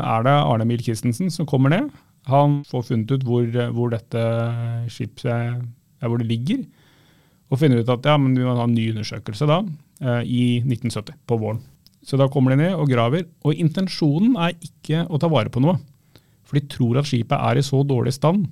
er 0.00 0.24
det 0.26 0.36
Arne 0.36 0.66
Mil 0.68 0.82
Christensen 0.84 1.32
som 1.32 1.48
kommer 1.48 1.72
ned. 1.72 1.90
Han 2.28 2.60
får 2.68 2.86
funnet 2.90 3.14
ut 3.14 3.24
hvor, 3.26 3.46
hvor 3.74 3.92
dette 3.94 4.24
skipet 4.92 5.24
ja, 5.30 6.08
hvor 6.08 6.20
det 6.20 6.28
ligger, 6.28 6.64
og 7.50 7.58
finner 7.60 7.80
ut 7.80 7.92
at 7.92 8.06
ja, 8.06 8.16
men 8.20 8.36
vi 8.36 8.44
må 8.46 8.54
ha 8.54 8.66
en 8.68 8.76
ny 8.76 8.90
undersøkelse 8.92 9.48
da, 9.48 9.60
eh, 10.04 10.22
i 10.28 10.44
1970, 10.62 11.16
på 11.26 11.38
våren. 11.40 11.62
Så 12.06 12.16
da 12.20 12.28
kommer 12.32 12.54
de 12.54 12.62
ned 12.62 12.76
og 12.78 12.88
graver. 12.88 13.26
Og 13.44 13.58
intensjonen 13.60 14.36
er 14.40 14.54
ikke 14.64 15.02
å 15.10 15.18
ta 15.20 15.28
vare 15.28 15.52
på 15.52 15.60
noe. 15.60 15.76
For 16.48 16.56
de 16.56 16.70
tror 16.70 17.00
at 17.00 17.08
skipet 17.10 17.36
er 17.36 17.60
i 17.60 17.64
så 17.66 17.82
dårlig 17.86 18.14
stand 18.16 18.46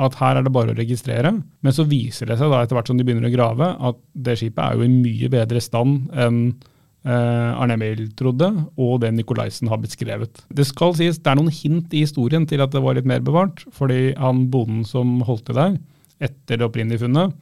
at 0.00 0.16
her 0.20 0.38
er 0.38 0.46
det 0.46 0.52
bare 0.54 0.72
å 0.72 0.78
registrere. 0.78 1.32
Men 1.34 1.74
så 1.74 1.84
viser 1.88 2.30
det 2.30 2.38
seg 2.40 2.52
da 2.52 2.62
etter 2.62 2.78
hvert 2.78 2.88
som 2.90 2.98
de 2.98 3.04
begynner 3.06 3.28
å 3.28 3.34
grave, 3.34 3.72
at 3.76 3.98
det 4.14 4.38
skipet 4.40 4.62
er 4.64 4.78
jo 4.78 4.86
i 4.86 4.92
mye 4.92 5.32
bedre 5.32 5.60
stand 5.62 6.06
enn 6.12 6.38
eh, 6.52 6.68
Arne 7.10 7.74
Emil 7.74 8.12
trodde, 8.14 8.46
og 8.78 9.00
det 9.02 9.12
Nikolaisen 9.16 9.68
har 9.68 9.80
beskrevet. 9.82 10.44
Det 10.54 10.66
skal 10.68 10.94
sies, 10.94 11.18
det 11.18 11.26
er 11.32 11.34
noen 11.40 11.50
hint 11.50 11.92
i 11.94 12.04
historien 12.04 12.46
til 12.46 12.60
at 12.62 12.70
det 12.70 12.82
var 12.82 12.94
litt 12.94 13.08
mer 13.10 13.18
bevart. 13.20 13.64
fordi 13.74 14.14
han 14.16 14.46
bonden 14.52 14.84
som 14.86 15.20
holdt 15.26 15.46
til 15.46 15.54
der, 15.58 15.78
etter 16.22 16.56
det 16.60 16.62
opprinnelige 16.68 17.02
funnet, 17.02 17.32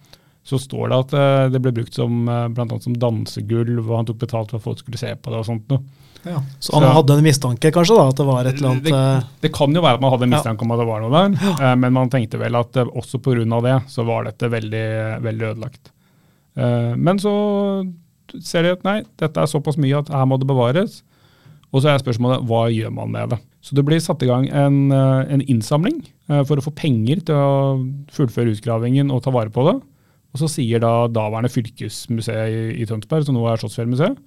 så 0.43 0.57
står 0.59 0.88
det 0.88 0.99
at 0.99 1.12
eh, 1.12 1.49
det 1.52 1.61
ble 1.61 1.73
brukt 1.76 1.93
som, 1.95 2.23
eh, 2.29 2.47
blant 2.49 2.73
annet 2.73 2.83
som 2.83 2.95
dansegulv, 2.97 3.83
og 3.90 3.97
han 3.99 4.07
tok 4.09 4.19
betalt 4.23 4.50
for 4.50 4.57
at 4.57 4.64
folk 4.64 4.79
skulle 4.81 4.97
se 4.99 5.12
på 5.14 5.29
det 5.31 5.37
og 5.43 5.45
sånt 5.45 5.69
noe. 5.69 5.83
Ja. 6.25 6.40
Så 6.61 6.73
han 6.75 6.83
Så- 6.85 6.95
hadde 6.97 7.19
en 7.19 7.25
mistanke, 7.25 7.71
kanskje, 7.73 7.97
da, 7.97 8.09
at 8.09 8.17
det 8.17 8.26
var 8.26 8.45
et 8.45 8.57
eller 8.57 8.71
annet 8.71 8.85
Det, 8.85 8.93
eh, 8.93 9.23
det 9.43 9.52
kan 9.52 9.73
jo 9.73 9.81
være 9.81 9.95
at 9.95 10.00
man 10.00 10.11
hadde 10.12 10.23
en 10.25 10.31
Ja. 10.33 10.37
mistanke 10.38 10.62
om 10.62 10.73
at 10.73 10.79
det 10.79 10.87
var 10.88 11.00
noe 11.00 11.11
der, 11.12 11.57
ja. 11.61 11.75
men 11.76 11.93
man 11.93 12.09
tenkte 12.11 12.38
vel 12.40 12.57
at 12.57 12.76
eh, 12.76 12.85
også 12.85 13.21
pga. 13.21 13.61
det 13.62 13.88
så 13.88 14.05
var 14.05 14.25
dette 14.25 14.49
veldig, 14.50 15.21
veldig 15.23 15.47
ødelagt. 15.55 15.90
Eh, 16.57 16.95
Men 16.97 17.19
så 17.19 17.87
ser 18.44 18.66
de 18.66 18.75
at 18.75 18.84
nei, 18.87 19.00
dette 19.20 19.40
er 19.40 19.50
såpass 19.50 19.78
mye 19.80 20.00
at 20.00 20.10
her 20.14 20.26
må 20.28 20.38
det 20.40 20.49
bevares. 20.50 21.00
Og 21.70 21.82
så 21.82 21.92
er 21.92 22.02
spørsmålet 22.02 22.46
hva 22.49 22.64
gjør 22.72 22.92
man 22.94 23.12
med 23.14 23.34
det. 23.34 23.38
Så 23.62 23.76
det 23.76 23.84
blir 23.87 24.00
satt 24.02 24.22
i 24.25 24.28
gang 24.30 24.49
en, 24.49 24.90
eh, 24.94 25.34
en 25.37 25.44
innsamling 25.44 26.00
eh, 26.02 26.42
for 26.49 26.58
å 26.58 26.64
få 26.64 26.72
penger 26.75 27.22
til 27.28 27.37
å 27.37 27.78
fullføre 28.14 28.54
utgravingen 28.56 29.12
og 29.12 29.22
ta 29.25 29.32
vare 29.34 29.52
på 29.54 29.64
det. 29.68 29.76
Og 30.30 30.42
så 30.42 30.49
sier 30.50 30.82
da 30.82 31.08
daværende 31.10 31.50
fylkesmuseet 31.52 32.78
i, 32.78 32.87
Tønsberg, 32.88 33.26
som 33.26 33.37
nå 33.37 33.44
er 33.50 33.60
Slottsfjellmuseet, 33.60 34.18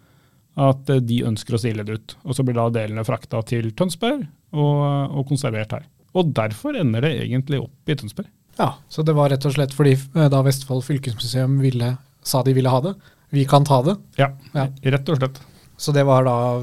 at 0.63 0.93
eh, 0.93 1.01
de 1.03 1.23
ønsker 1.27 1.57
å 1.57 1.61
stille 1.61 1.83
det 1.87 1.97
ut. 1.97 2.15
Og 2.23 2.37
så 2.37 2.45
blir 2.47 2.59
da 2.59 2.69
delene 2.71 3.07
frakta 3.07 3.41
til 3.49 3.71
Tønsberg 3.75 4.23
og, 4.53 5.17
og 5.19 5.27
konservert 5.31 5.75
her. 5.75 5.89
Og 6.13 6.29
derfor 6.37 6.77
ender 6.77 7.03
det 7.03 7.15
egentlig 7.25 7.59
opp 7.63 7.89
i 7.89 7.97
Tønsberg. 7.97 8.29
Ja. 8.59 8.75
Så 8.87 9.01
det 9.01 9.17
var 9.17 9.33
rett 9.33 9.43
og 9.49 9.55
slett 9.55 9.73
fordi 9.73 9.95
da 10.13 10.43
Vestfold 10.45 10.85
fylkesmuseum 10.85 11.57
ville, 11.63 11.95
sa 12.21 12.43
de 12.45 12.53
ville 12.55 12.69
ha 12.69 12.83
det. 12.85 12.93
Vi 13.33 13.47
kan 13.49 13.65
ta 13.65 13.81
det. 13.85 13.97
Ja, 14.21 14.31
Ja. 14.53 14.67
rett 14.93 15.09
og 15.09 15.17
slett. 15.19 15.41
Så 15.83 15.91
det 15.91 16.03
var 16.05 16.23
da 16.23 16.61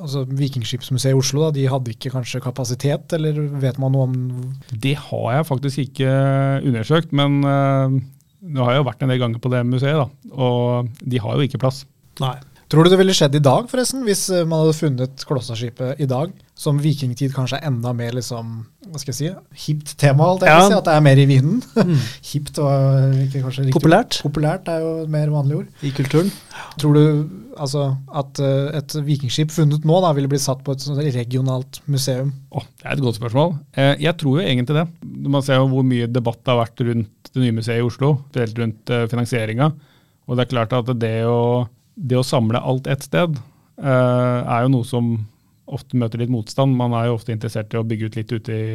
altså 0.00 0.24
Vikingskipsmuseet 0.26 1.12
i 1.12 1.18
Oslo, 1.18 1.44
da, 1.44 1.50
de 1.54 1.66
hadde 1.68 1.92
ikke 1.92 2.10
kanskje 2.14 2.40
kapasitet, 2.42 3.12
eller 3.12 3.36
vet 3.60 3.78
man 3.78 3.92
noe 3.92 4.06
om 4.08 4.14
Det 4.72 4.94
har 4.96 5.26
jeg 5.36 5.48
faktisk 5.50 5.82
ikke 5.84 6.08
undersøkt, 6.64 7.12
men 7.12 7.44
uh, 7.44 7.92
nå 8.40 8.64
har 8.64 8.72
jeg 8.74 8.80
jo 8.80 8.88
vært 8.88 9.04
en 9.04 9.12
del 9.12 9.20
ganger 9.22 9.42
på 9.44 9.52
det 9.52 9.62
museet, 9.68 10.00
da, 10.00 10.08
og 10.32 10.88
de 11.04 11.20
har 11.22 11.36
jo 11.36 11.46
ikke 11.46 11.60
plass. 11.62 11.84
Nei. 12.22 12.34
Tror 12.72 12.86
du 12.86 12.90
det 12.90 12.98
ville 12.98 13.14
skjedd 13.14 13.36
i 13.38 13.44
dag, 13.44 13.68
forresten, 13.70 14.02
hvis 14.08 14.24
eh, 14.34 14.42
man 14.48 14.64
hadde 14.64 14.74
funnet 14.74 15.22
Klossaskipet 15.28 16.00
i 16.02 16.08
dag? 16.10 16.32
Som 16.56 16.78
vikingtid 16.80 17.34
kanskje 17.36 17.58
er 17.58 17.68
enda 17.68 17.90
mer 17.92 18.14
liksom, 18.16 18.52
hva 18.88 19.00
skal 19.00 19.12
jeg 19.12 19.16
si, 19.18 19.66
hipt 19.66 19.90
tema, 20.00 20.24
alt 20.24 20.46
jeg 20.46 20.54
ja. 20.54 20.60
vil 20.62 20.70
si, 20.72 20.76
at 20.78 20.86
det 20.86 20.94
er 20.96 21.02
mer 21.04 21.18
i 21.20 21.26
vinden. 21.28 21.58
Mm. 21.76 21.98
hipt 22.30 22.60
var 22.62 23.10
ikke 23.26 23.42
kanskje 23.42 23.66
riktig. 23.66 23.74
Populært 23.76 24.20
Populært 24.24 24.70
er 24.72 24.80
jo 24.80 24.94
et 25.02 25.10
mer 25.12 25.34
vanlig 25.34 25.58
ord. 25.58 25.66
i 25.84 25.92
kulturen. 25.98 26.32
Tror 26.80 26.96
du 26.96 27.02
altså, 27.60 27.90
at 28.08 28.40
uh, 28.40 28.70
et 28.76 28.96
vikingskip 29.04 29.52
funnet 29.52 29.84
nå 29.84 30.00
da, 30.04 30.14
ville 30.16 30.30
blitt 30.32 30.44
satt 30.46 30.64
på 30.64 30.72
et 30.72 30.84
sånt 30.84 31.02
regionalt 31.04 31.82
museum? 31.92 32.32
Åh, 32.56 32.66
det 32.80 32.88
er 32.88 32.96
et 32.96 33.04
godt 33.04 33.20
spørsmål. 33.20 33.52
Eh, 33.76 33.92
jeg 34.06 34.16
tror 34.20 34.40
jo 34.40 34.48
egentlig 34.48 34.78
det. 34.80 34.86
Man 35.36 35.44
ser 35.44 35.60
jo 35.60 35.68
hvor 35.74 35.86
mye 35.86 36.08
debatt 36.08 36.40
det 36.40 36.54
har 36.54 36.62
vært 36.62 36.84
rundt 36.88 37.32
det 37.32 37.44
nye 37.44 37.56
museet 37.60 37.82
i 37.82 37.84
Oslo, 37.84 38.14
spesielt 38.30 38.64
rundt 38.64 38.96
uh, 38.96 39.04
finansieringa. 39.12 39.70
Og 40.26 40.36
det 40.36 40.46
er 40.46 40.52
klart 40.56 40.74
at 40.76 40.90
det 40.98 41.16
å, 41.28 41.66
det 41.94 42.16
å 42.16 42.26
samle 42.26 42.64
alt 42.64 42.88
ett 42.90 43.04
sted 43.06 43.36
uh, 43.36 44.40
er 44.40 44.64
jo 44.64 44.72
noe 44.72 44.88
som 44.88 45.16
ofte 45.66 45.98
møter 45.98 46.22
litt 46.22 46.32
motstand. 46.32 46.76
Man 46.78 46.94
er 46.96 47.08
jo 47.08 47.16
ofte 47.18 47.34
interessert 47.34 47.74
i 47.74 47.80
å 47.80 47.86
bygge 47.86 48.10
ut 48.10 48.20
litt 48.20 48.34
ute 48.34 48.54
i 48.56 48.68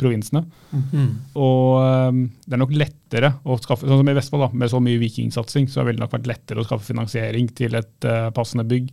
provinsene. 0.00 0.42
Mm. 0.74 1.10
Og 1.38 1.78
eh, 1.78 2.20
det 2.44 2.56
er 2.56 2.62
nok 2.62 2.74
lettere 2.76 3.32
å 3.46 3.58
skaffe, 3.62 3.86
sånn 3.86 4.00
som 4.02 4.10
i 4.10 4.16
Vestfold, 4.16 4.46
da, 4.46 4.60
med 4.62 4.72
så 4.72 4.80
mye 4.82 5.00
vikingsatsing, 5.02 5.68
så 5.70 5.82
har 5.82 5.92
det 5.92 6.02
nok 6.02 6.16
vært 6.16 6.30
lettere 6.30 6.62
å 6.62 6.66
skaffe 6.66 6.88
finansiering 6.88 7.50
til 7.56 7.78
et 7.78 8.08
uh, 8.08 8.30
passende 8.34 8.66
bygg. 8.68 8.90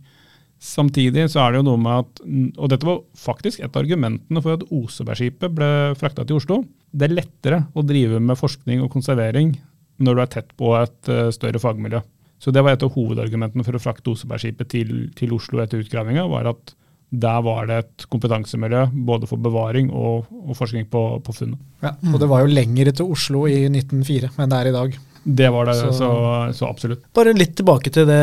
Samtidig 0.62 1.26
så 1.32 1.42
er 1.42 1.52
det 1.52 1.62
jo 1.62 1.66
noe 1.72 1.80
med 1.82 2.04
at, 2.04 2.22
og 2.54 2.70
dette 2.70 2.86
var 2.86 3.00
faktisk 3.18 3.64
et 3.64 3.72
av 3.72 3.80
argumentene 3.82 4.42
for 4.44 4.54
at 4.54 4.62
Osebergskipet 4.70 5.56
ble 5.56 5.70
frakta 5.98 6.26
til 6.28 6.38
Oslo, 6.38 6.60
det 6.94 7.08
er 7.08 7.16
lettere 7.16 7.64
å 7.74 7.82
drive 7.86 8.20
med 8.22 8.38
forskning 8.38 8.84
og 8.84 8.92
konservering 8.92 9.56
når 10.02 10.14
du 10.14 10.22
er 10.22 10.30
tett 10.36 10.54
på 10.58 10.70
et 10.78 11.10
uh, 11.10 11.32
større 11.34 11.62
fagmiljø. 11.62 12.02
Så 12.42 12.54
det 12.54 12.62
var 12.62 12.74
et 12.74 12.82
av 12.82 12.94
hovedargumentene 12.94 13.66
for 13.66 13.78
å 13.78 13.82
frakte 13.82 14.14
Osebergskipet 14.14 14.70
til, 14.70 14.94
til 15.18 15.34
Oslo 15.34 15.60
etter 15.62 15.82
utgravinga, 15.82 16.24
var 16.30 16.48
at 16.50 16.72
der 17.12 17.42
var 17.44 17.66
det 17.68 17.78
et 17.82 18.04
kompetansemiljø 18.08 18.86
både 19.06 19.28
for 19.28 19.36
bevaring 19.36 19.90
og, 19.92 20.24
og 20.32 20.56
forskning 20.56 20.86
på, 20.90 21.02
på 21.24 21.34
funnet. 21.36 21.60
Ja. 21.84 21.92
Og 22.08 22.18
det 22.22 22.28
var 22.30 22.40
jo 22.40 22.52
lenger 22.52 22.88
til 22.96 23.10
Oslo 23.12 23.44
i 23.50 23.66
1904 23.68 24.30
enn 24.40 24.52
det 24.52 24.60
er 24.60 24.70
i 24.70 24.76
dag. 24.76 24.94
Det 25.22 25.48
var 25.54 25.68
det, 25.68 25.74
Så- 25.78 25.92
så, 25.94 26.08
så, 26.56 26.66
absolutt. 26.66 27.02
Bare 27.14 27.34
litt 27.36 27.54
tilbake 27.54 27.92
til 27.94 28.08
det 28.08 28.16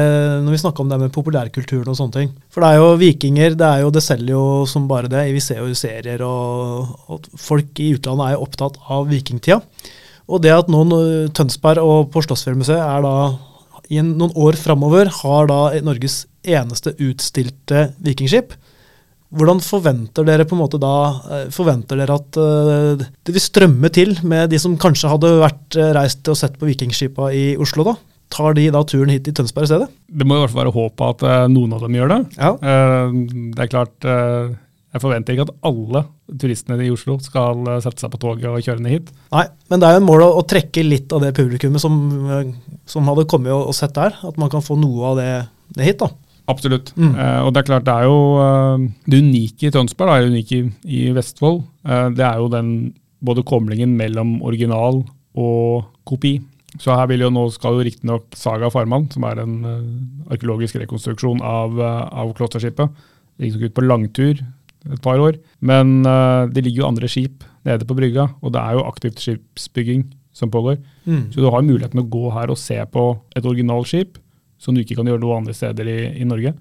når 0.43 0.51
vi 0.51 0.57
snakka 0.59 0.81
om 0.83 0.89
det 0.89 0.99
med 0.99 1.13
populærkulturen 1.15 1.87
og 1.87 1.95
sånne 1.95 2.11
ting. 2.17 2.33
For 2.51 2.61
det 2.65 2.71
er 2.73 2.81
jo 2.81 2.97
vikinger, 2.99 3.55
det 3.55 3.67
er 3.69 3.85
jo, 3.85 3.91
det 3.95 4.03
selger 4.03 4.33
jo 4.35 4.65
som 4.67 4.87
bare 4.89 5.07
det. 5.07 5.21
Vi 5.31 5.39
ser 5.39 5.61
jo 5.61 5.69
i 5.71 5.77
serier, 5.79 6.19
og, 6.25 6.97
og 7.07 7.29
folk 7.39 7.79
i 7.79 7.93
utlandet 7.95 8.25
er 8.27 8.35
jo 8.35 8.43
opptatt 8.43 8.81
av 8.91 9.07
vikingtida. 9.07 9.61
Og 10.29 10.41
det 10.43 10.51
at 10.51 10.67
nå 10.69 10.83
Tønsberg 11.33 11.79
og 11.81 12.11
på 12.11 12.19
er 12.21 13.05
da 13.05 13.15
i 13.89 13.97
en, 13.97 14.17
noen 14.19 14.35
år 14.35 14.57
framover 14.59 15.09
har 15.23 15.47
da 15.49 15.61
Norges 15.81 16.25
eneste 16.43 16.93
utstilte 16.99 17.93
vikingskip. 18.03 18.53
Hvordan 19.29 19.59
forventer 19.61 20.25
dere 20.25 20.45
på 20.49 20.55
en 20.55 20.61
måte 20.63 20.79
da 20.81 20.93
eh, 21.29 21.49
Forventer 21.53 21.99
dere 22.01 22.17
at 22.17 22.37
eh, 22.41 23.01
det 23.27 23.35
vil 23.35 23.43
strømme 23.43 23.91
til 23.93 24.15
med 24.25 24.49
de 24.49 24.59
som 24.61 24.77
kanskje 24.81 25.11
hadde 25.11 25.35
vært 25.43 25.77
eh, 25.77 25.91
reist 25.97 26.31
og 26.31 26.37
sett 26.39 26.57
på 26.57 26.69
vikingskipa 26.69 27.29
i 27.35 27.43
Oslo, 27.61 27.85
da? 27.91 27.93
Tar 28.33 28.57
de 28.57 28.67
da 28.73 28.81
turen 28.85 29.13
hit 29.13 29.27
til 29.27 29.35
Tønsberg 29.37 29.67
i 29.67 29.69
stedet? 29.69 29.89
Det 30.09 30.25
må 30.25 30.37
i 30.37 30.41
hvert 30.41 30.53
fall 30.53 30.63
være 30.63 30.73
håp 30.73 31.05
at 31.05 31.23
noen 31.49 31.71
av 31.73 31.85
dem 31.85 31.95
gjør 31.97 32.11
det. 32.11 32.17
Ja. 32.37 32.51
Det 32.61 33.63
er 33.63 33.71
klart, 33.71 33.95
jeg 34.05 35.01
forventer 35.01 35.33
ikke 35.33 35.47
at 35.47 35.55
alle 35.65 36.03
turistene 36.37 36.77
i 36.85 36.91
Oslo 36.93 37.15
skal 37.25 37.65
sette 37.81 38.05
seg 38.05 38.13
på 38.13 38.21
toget 38.21 38.45
og 38.51 38.61
kjøre 38.61 38.85
ned 38.85 38.93
hit. 38.93 39.09
Nei, 39.33 39.47
men 39.73 39.81
det 39.81 39.89
er 39.89 39.97
jo 39.97 40.03
en 40.03 40.07
mål 40.11 40.27
å, 40.27 40.45
trekke 40.45 40.85
litt 40.85 41.17
av 41.17 41.25
det 41.25 41.33
publikummet 41.41 41.81
som, 41.81 41.97
som 42.85 43.09
hadde 43.09 43.25
kommet 43.33 43.55
og, 43.55 43.71
og 43.71 43.77
sett 43.79 43.97
der. 43.97 44.13
At 44.29 44.37
man 44.37 44.53
kan 44.53 44.61
få 44.61 44.77
noe 44.77 45.09
av 45.09 45.17
det, 45.17 45.31
det 45.73 45.89
hit, 45.89 46.05
da. 46.05 46.13
Absolutt. 46.49 46.93
Mm. 46.97 47.13
Uh, 47.13 47.41
og 47.45 47.53
det 47.53 47.61
er 47.61 47.67
klart, 47.67 47.85
det 47.85 47.93
er 47.93 48.07
jo 48.09 48.19
uh, 48.41 48.85
det 49.05 49.21
unike 49.21 49.69
i 49.69 49.73
Tønsberg, 49.73 50.09
da, 50.09 50.17
er 50.17 50.31
unike 50.31 50.57
i, 50.57 50.69
i 50.89 51.01
Vestfold. 51.15 51.61
uh, 51.85 52.07
det 52.15 52.25
er 52.25 52.39
jo 52.41 52.49
den 52.53 52.71
både 53.25 53.43
koblingen 53.45 53.93
mellom 53.99 54.39
original 54.47 55.03
og 55.37 55.89
kopi. 56.07 56.39
Så 56.79 56.93
her 56.95 57.09
vil 57.09 57.25
jo 57.25 57.31
nå 57.33 57.47
skal 57.53 57.75
jo 57.75 57.85
riktignok 57.85 58.37
Saga 58.37 58.69
Farman, 58.71 59.09
som 59.11 59.25
er 59.27 59.41
en 59.41 59.55
arkeologisk 60.29 60.77
rekonstruksjon 60.79 61.41
av, 61.43 61.73
av 61.81 62.31
klosterskipet, 62.37 62.93
riktignok 63.41 63.71
ut 63.71 63.75
på 63.75 63.85
langtur 63.87 64.43
et 64.85 65.01
par 65.03 65.19
år. 65.19 65.39
Men 65.65 66.05
det 66.53 66.61
ligger 66.61 66.83
jo 66.83 66.87
andre 66.91 67.09
skip 67.09 67.43
nede 67.67 67.89
på 67.89 67.97
brygga, 67.97 68.27
og 68.45 68.53
det 68.53 68.61
er 68.61 68.77
jo 68.77 68.85
aktivt 68.85 69.19
skipsbygging 69.19 70.05
som 70.31 70.53
pågår. 70.53 70.77
Mm. 71.09 71.31
Så 71.33 71.41
du 71.41 71.49
har 71.49 71.65
muligheten 71.65 72.03
å 72.03 72.07
gå 72.07 72.29
her 72.37 72.53
og 72.53 72.61
se 72.61 72.77
på 72.93 73.09
et 73.35 73.49
originalskip, 73.49 74.21
som 74.59 74.75
du 74.75 74.83
ikke 74.83 74.99
kan 74.99 75.07
gjøre 75.09 75.23
noe 75.23 75.39
andre 75.39 75.55
steder 75.57 75.87
i, 75.87 75.99
i 76.21 76.27
Norge. 76.27 76.53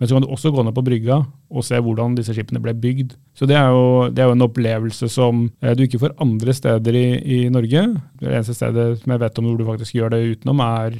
Men 0.00 0.08
så 0.10 0.16
kan 0.16 0.24
du 0.24 0.32
også 0.34 0.50
gå 0.50 0.62
ned 0.66 0.74
på 0.74 0.82
brygga 0.82 1.16
og 1.52 1.62
se 1.62 1.76
hvordan 1.78 2.16
disse 2.16 2.32
skipene 2.34 2.58
ble 2.64 2.72
bygd. 2.74 3.12
Så 3.38 3.46
det 3.46 3.54
er 3.54 3.68
jo, 3.70 4.08
det 4.10 4.18
er 4.24 4.30
jo 4.30 4.34
en 4.34 4.42
opplevelse 4.48 5.06
som 5.12 5.44
eh, 5.62 5.76
du 5.78 5.84
ikke 5.84 6.00
får 6.02 6.14
andre 6.24 6.54
steder 6.58 6.96
i, 6.98 7.02
i 7.36 7.36
Norge. 7.54 7.82
Det 8.18 8.32
eneste 8.32 8.56
stedet 8.56 8.86
som 8.98 9.12
jeg 9.14 9.20
vet 9.22 9.38
om 9.38 9.46
hvor 9.46 9.60
du 9.60 9.66
faktisk 9.68 9.94
gjør 10.00 10.10
det 10.16 10.20
utenom, 10.32 10.62
er 10.64 10.96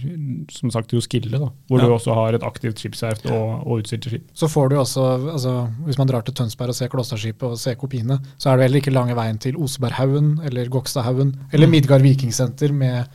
som 0.54 0.70
sagt 0.70 0.94
Joskilde, 0.94 1.32
da, 1.40 1.48
hvor 1.66 1.82
Ja. 1.82 1.88
du 1.88 1.94
også 1.96 2.14
har 2.14 2.36
et 2.38 2.46
aktivt 2.46 2.78
skipsverft 2.78 3.26
og, 3.32 3.64
og 3.66 3.80
utstilte 3.82 4.12
skip. 4.12 4.28
Så 4.38 4.46
får 4.52 4.70
du 4.70 4.76
også, 4.84 5.08
altså, 5.34 5.54
Hvis 5.88 5.98
man 5.98 6.12
drar 6.12 6.22
til 6.28 6.36
Tønsberg 6.38 6.70
og 6.70 6.78
ser 6.78 6.92
Klosterskipet 6.92 7.42
og 7.48 7.58
ser 7.58 7.74
kopiene, 7.80 8.20
så 8.38 8.52
er 8.52 8.60
det 8.60 8.68
heller 8.68 8.84
ikke 8.84 8.94
lange 8.94 9.16
veien 9.18 9.40
til 9.42 9.56
Oseberghaugen 9.58 10.36
eller 10.46 10.70
Gokstadhaugen 10.70 11.34
eller 11.50 11.66
Mm. 11.66 11.74
Midgard 11.74 12.02
Vikingsenter 12.06 12.70
med 12.72 13.08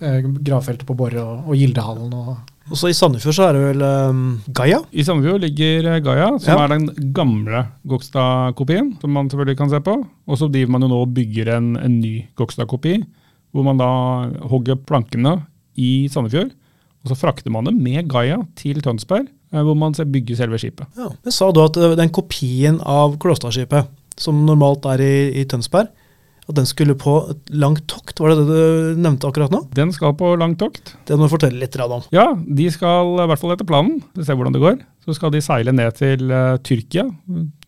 eh, 0.00 0.22
gravfeltet 0.48 0.86
på 0.88 0.96
Borre 0.96 1.20
og, 1.20 1.44
og 1.50 1.60
Gildehallen. 1.60 2.14
Og, 2.14 2.38
Og 2.68 2.76
så 2.78 2.90
i 2.90 2.94
Sandefjord 2.94 3.34
så 3.34 3.46
er 3.48 3.56
det 3.56 3.62
vel 3.64 3.82
um, 3.82 4.18
Gaia? 4.54 4.78
I 4.92 5.02
Sandefjord 5.06 5.42
ligger 5.42 5.88
eh, 5.94 6.00
Gaia, 6.04 6.26
som 6.38 6.52
Ja. 6.52 6.64
er 6.66 6.74
den 6.74 7.12
gamle 7.16 7.64
Gokstad-kopien, 7.88 8.92
som 9.00 9.10
man 9.16 9.30
selvfølgelig 9.30 9.58
kan 9.58 9.70
se 9.72 9.80
på. 9.80 9.96
Og 10.28 10.38
så 10.38 10.46
driver 10.52 10.70
man 10.76 10.84
jo 10.84 10.90
nå 10.92 11.00
og 11.02 11.14
bygger 11.16 11.50
en, 11.56 11.72
en 11.80 11.96
ny 12.02 12.26
Gokstad-kopi, 12.38 13.00
hvor 13.50 13.66
man 13.66 13.80
da 13.80 13.88
hogger 14.52 14.78
plankene 14.86 15.38
i 15.80 16.06
Sandefjord. 16.12 16.52
Og 17.02 17.10
så 17.10 17.16
frakter 17.16 17.50
man 17.50 17.64
dem 17.66 17.80
med 17.82 18.06
Gaia 18.12 18.38
til 18.60 18.82
Tønsberg, 18.84 19.26
eh, 19.52 19.62
hvor 19.64 19.74
man 19.74 19.96
bygger 19.96 20.36
selve 20.38 20.60
skipet. 20.60 20.86
Ja. 20.98 21.08
Men 21.24 21.32
sa 21.34 21.50
du 21.50 21.62
at 21.64 21.76
uh, 21.80 21.96
den 21.98 22.12
kopien 22.14 22.78
av 22.84 23.16
Klåstadskipet, 23.22 23.88
som 24.20 24.44
normalt 24.46 24.84
er 24.84 25.00
i, 25.00 25.14
i 25.40 25.46
Tønsberg, 25.48 25.88
at 26.50 26.58
den 26.58 26.68
skulle 26.68 26.96
på 26.98 27.16
et 27.32 27.52
langt 27.54 27.86
tokt? 27.90 28.20
Var 28.20 28.34
det 28.34 28.44
det 28.48 28.48
du 28.48 29.00
nevnte 29.04 29.30
akkurat 29.30 29.52
nå? 29.54 29.64
Den 29.76 29.94
skal 29.94 30.16
på 30.18 30.34
langt 30.40 30.60
tokt. 30.60 30.94
Det 31.08 31.18
må 31.18 31.28
du 31.28 31.32
fortelle 31.32 31.60
litt 31.60 31.78
om. 31.80 32.02
Ja, 32.14 32.30
de 32.34 32.66
skal, 32.72 33.14
i 33.16 33.30
hvert 33.30 33.40
fall 33.40 33.54
etter 33.54 33.68
planen, 33.68 34.02
vi 34.16 34.26
ser 34.26 34.38
hvordan 34.38 34.56
det 34.56 34.62
går, 34.62 34.76
så 35.06 35.16
skal 35.16 35.32
de 35.34 35.42
seile 35.44 35.74
ned 35.74 35.96
til 35.98 36.28
uh, 36.28 36.58
Tyrkia. 36.66 37.06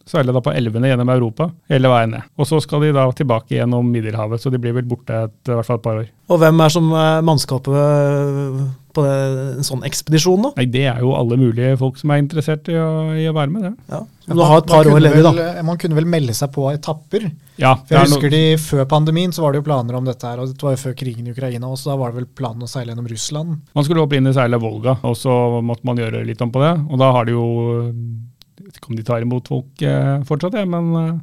Seile 0.09 0.35
da 0.35 0.43
på 0.43 0.53
elvene 0.53 0.91
gjennom 0.91 1.13
Europa, 1.15 1.47
hele 1.71 1.91
veien 1.91 2.17
ned. 2.17 2.29
Og 2.37 2.49
så 2.51 2.59
skal 2.63 2.83
de 2.83 2.91
da 2.97 3.07
tilbake 3.17 3.55
gjennom 3.55 3.87
Middelhavet, 3.89 4.43
så 4.43 4.51
de 4.51 4.61
blir 4.61 4.75
vel 4.77 4.89
borte 4.91 5.25
et, 5.29 5.37
i 5.47 5.55
hvert 5.55 5.69
fall 5.69 5.79
et 5.79 5.87
par 5.87 6.01
år. 6.03 6.09
Og 6.33 6.41
hvem 6.43 6.63
er 6.65 6.75
som 6.75 6.91
er 6.99 7.25
mannskapet 7.27 7.77
uh, 7.77 8.65
på 8.95 9.03
en 9.09 9.65
sånn 9.67 9.83
ekspedisjon, 9.89 10.43
da? 10.47 10.51
Nei, 10.59 10.67
det 10.73 10.83
er 10.91 10.99
jo 11.05 11.13
alle 11.19 11.37
mulige 11.41 11.77
folk 11.81 11.97
som 12.01 12.13
er 12.15 12.21
interessert 12.23 12.69
i 12.73 12.77
å, 12.79 12.89
i 13.19 13.25
å 13.31 13.35
være 13.37 13.53
med, 13.55 13.65
det. 13.67 13.73
Ja. 13.93 14.01
Men 14.29 14.39
du 14.39 14.43
har 14.47 14.61
et 14.63 14.69
par 14.71 14.87
år 14.87 15.01
ledig, 15.03 15.23
da. 15.27 15.33
eh, 15.59 15.63
Man 15.67 15.79
kunne 15.83 15.97
vel 15.99 16.07
melde 16.09 16.35
seg 16.39 16.53
på 16.55 16.69
etapper. 16.71 17.25
Ja, 17.61 17.75
For 17.83 17.97
jeg 17.97 18.01
er 18.01 18.07
husker 18.09 18.31
no, 18.31 18.37
de 18.37 18.43
Før 18.63 18.87
pandemien 18.89 19.35
så 19.35 19.43
var 19.45 19.53
det 19.53 19.61
jo 19.61 19.67
planer 19.67 19.99
om 19.99 20.07
dette 20.09 20.25
her, 20.29 20.39
og 20.41 20.53
Det 20.55 20.63
var 20.65 20.77
jo 20.77 20.81
før 20.85 20.95
krigen 21.03 21.27
i 21.29 21.35
Ukraina 21.35 21.69
også. 21.69 21.91
Da 21.91 21.97
var 22.01 22.13
det 22.15 22.21
vel 22.23 22.29
planen 22.41 22.65
å 22.65 22.71
seile 22.71 22.93
gjennom 22.95 23.09
Russland. 23.11 23.59
man 23.75 23.85
skulle 23.89 24.05
opprinnelig 24.07 24.37
seile 24.39 24.61
Volga, 24.63 24.97
og 25.03 25.17
så 25.19 25.35
måtte 25.61 25.85
man 25.89 26.01
gjøre 26.01 26.25
litt 26.29 26.41
om 26.45 26.53
på 26.55 26.63
det. 26.63 26.73
Og 26.89 26.99
da 27.03 27.11
har 27.19 27.27
de 27.29 27.35
jo 27.37 27.47
Jeg 27.91 28.67
vet 28.69 28.79
ikke 28.81 28.93
om 28.93 28.97
de 29.01 29.07
tar 29.11 29.23
imot 29.27 29.49
folk 29.51 29.83
eh, 29.83 30.19
fortsatt, 30.29 30.55
ja, 30.61 30.65
men 30.69 30.93
eh, 31.03 31.15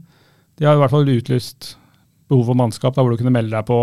de 0.59 0.67
har 0.67 0.75
i 0.75 0.81
hvert 0.83 0.91
fall 0.91 1.07
utlyst 1.07 1.75
behov 2.29 2.45
for 2.51 2.59
mannskap, 2.59 2.93
da 2.93 3.01
hvor 3.01 3.15
du 3.15 3.21
kunne 3.21 3.33
melde 3.33 3.55
deg 3.55 3.65
på 3.65 3.77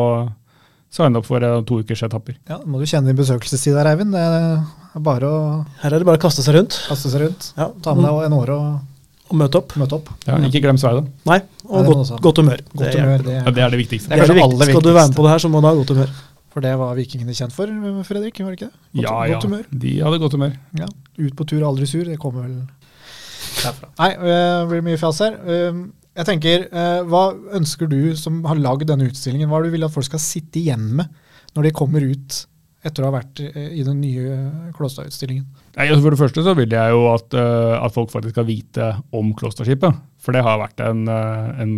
signe 0.97 1.21
opp 1.21 1.29
for 1.29 1.45
to 1.69 1.81
ukers 1.85 2.03
etapper. 2.09 2.37
Ja, 2.49 2.59
må 2.65 2.81
du 2.81 2.89
kjenne 2.89 3.11
din 3.13 3.19
besøkelsestid 3.21 3.77
der, 3.77 3.93
Eivind. 3.93 4.17
Det 4.17 4.25
er 4.27 5.01
bare 5.07 5.29
å 5.29 5.39
Her 5.83 5.93
er 5.93 6.01
det 6.03 6.09
bare 6.09 6.19
å 6.21 6.25
kaste 6.27 6.43
seg 6.45 6.57
rundt 6.57 6.77
kaste 6.89 7.13
seg 7.13 7.27
rundt. 7.27 7.51
ja. 7.57 7.71
Ta 7.85 7.95
med 7.95 8.07
deg 8.09 8.29
en 8.31 8.39
åre 8.41 8.61
og 8.61 8.77
og 9.27 9.35
møte 9.41 9.59
opp. 9.59 9.73
møte 9.75 9.97
opp. 9.97 10.07
Ja, 10.23 10.37
ikke 10.47 10.61
glem 10.63 10.77
sverdet. 10.79 11.09
Nei, 11.27 11.41
og 11.67 11.81
Nei, 11.83 11.89
godt, 11.89 12.11
godt 12.23 12.39
humør. 12.39 12.61
Godt 12.71 12.93
det, 12.93 13.01
humør. 13.03 13.19
det, 13.19 13.27
Det 13.27 13.33
Ja, 13.35 13.41
er, 13.43 13.55
det 13.57 13.63
er 13.65 13.73
det 13.75 13.79
viktigste. 13.81 14.09
Det 14.13 14.15
er 14.15 14.23
det 14.23 14.31
er 14.31 14.39
viktigste. 14.39 14.69
Skal 14.71 14.85
du 14.85 14.93
være 14.95 15.09
med 15.09 15.17
på 15.17 15.25
det 15.27 15.31
her, 15.33 15.41
så 15.43 15.49
må 15.51 15.63
du 15.65 15.67
ha 15.67 15.73
godt 15.75 15.91
humør. 15.97 16.13
For 16.55 16.63
det 16.63 16.75
var 16.79 16.93
vikingene 16.95 17.35
kjent 17.35 17.53
for, 17.57 17.73
Fredrik? 18.07 18.39
var 18.39 18.55
det 18.55 18.59
ikke 18.61 18.69
det? 18.71 18.79
Godt, 18.95 19.03
ja, 19.03 19.11
godt 19.11 19.35
ja. 19.35 19.41
humør. 19.49 19.65
De 19.83 19.95
hadde 20.07 20.21
godt 20.23 20.37
humør. 20.39 20.55
Ja. 20.79 20.87
Ut 21.19 21.35
på 21.41 21.45
tur, 21.51 21.67
aldri 21.67 21.89
sur. 21.91 22.05
Det 22.07 22.19
kommer 22.23 22.47
vel 22.47 22.55
derfra. 23.65 23.91
Nei, 23.99 24.11
øh, 24.15 24.31
det 24.63 24.69
blir 24.71 24.87
mye 24.93 25.01
fjas 25.03 25.19
her. 25.27 25.41
Jeg 26.17 26.29
tenker, 26.29 26.67
øh, 26.73 27.07
Hva 27.11 27.23
ønsker 27.59 27.91
du 27.91 28.01
som 28.17 28.43
har 28.49 28.61
lagd 28.61 28.89
denne 28.89 29.09
utstillingen, 29.11 29.51
hva 29.53 29.63
du 29.65 29.71
vil 29.73 29.85
at 29.87 29.95
folk 29.95 30.09
skal 30.09 30.23
sitte 30.23 30.63
igjen 30.63 30.93
med 31.01 31.25
når 31.57 31.69
de 31.69 31.77
kommer 31.77 32.05
ut 32.05 32.43
etter 32.87 33.03
å 33.03 33.11
ha 33.11 33.17
vært 33.19 33.41
øh, 33.43 33.71
i 33.77 33.85
den 33.85 34.01
nye 34.01 34.37
Klåstad-utstillingen? 34.77 35.47
Altså 35.77 36.01
For 36.01 36.15
det 36.15 36.21
første 36.21 36.45
så 36.47 36.55
vil 36.57 36.73
jeg 36.73 36.95
jo 36.95 37.03
at, 37.11 37.35
eh, 37.37 37.75
at 37.77 37.95
folk 37.95 38.13
faktisk 38.13 38.37
skal 38.37 38.49
vite 38.49 38.91
om 39.17 39.35
Klosterskipet. 39.37 39.99
For 40.23 40.37
det 40.37 40.45
har 40.47 40.61
vært 40.63 40.81
en, 40.85 41.05
eh, 41.11 41.63
en 41.63 41.75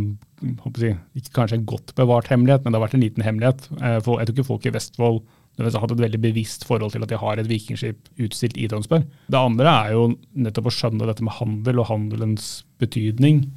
jeg, 0.78 0.94
ikke 1.18 1.34
kanskje 1.34 1.58
en 1.58 1.66
godt 1.66 1.94
bevart 1.98 2.30
hemmelighet, 2.30 2.62
men 2.62 2.72
det 2.72 2.78
har 2.78 2.86
vært 2.86 2.94
en 2.94 3.02
liten 3.02 3.26
hemmelighet. 3.26 3.66
Eh, 3.80 3.98
for 4.06 4.20
jeg 4.20 4.28
tror 4.28 4.36
ikke 4.36 4.50
folk 4.52 4.68
i 4.68 4.74
Vestfold 4.76 5.20
har 5.58 5.82
hatt 5.82 5.90
et 5.90 6.04
veldig 6.04 6.20
bevisst 6.22 6.62
forhold 6.68 6.92
til 6.94 7.02
at 7.02 7.10
de 7.10 7.18
har 7.18 7.40
et 7.40 7.48
vikingskip 7.50 8.12
utstilt 8.22 8.54
i 8.54 8.68
Tønsberg. 8.70 9.08
Det 9.26 9.40
andre 9.40 9.66
er 9.66 9.96
jo 9.96 10.04
nettopp 10.38 10.70
å 10.70 10.74
skjønne 10.76 11.08
dette 11.08 11.24
med 11.26 11.34
handel 11.40 11.82
og 11.82 11.88
handelens 11.90 12.62
betydning. 12.78 13.48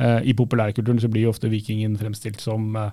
Eh, 0.00 0.30
I 0.32 0.36
populærkulturen 0.36 1.00
så 1.02 1.10
blir 1.12 1.26
jo 1.26 1.34
ofte 1.34 1.50
vikingen 1.52 1.96
fremstilt 2.00 2.40
som 2.40 2.76
eh, 2.78 2.92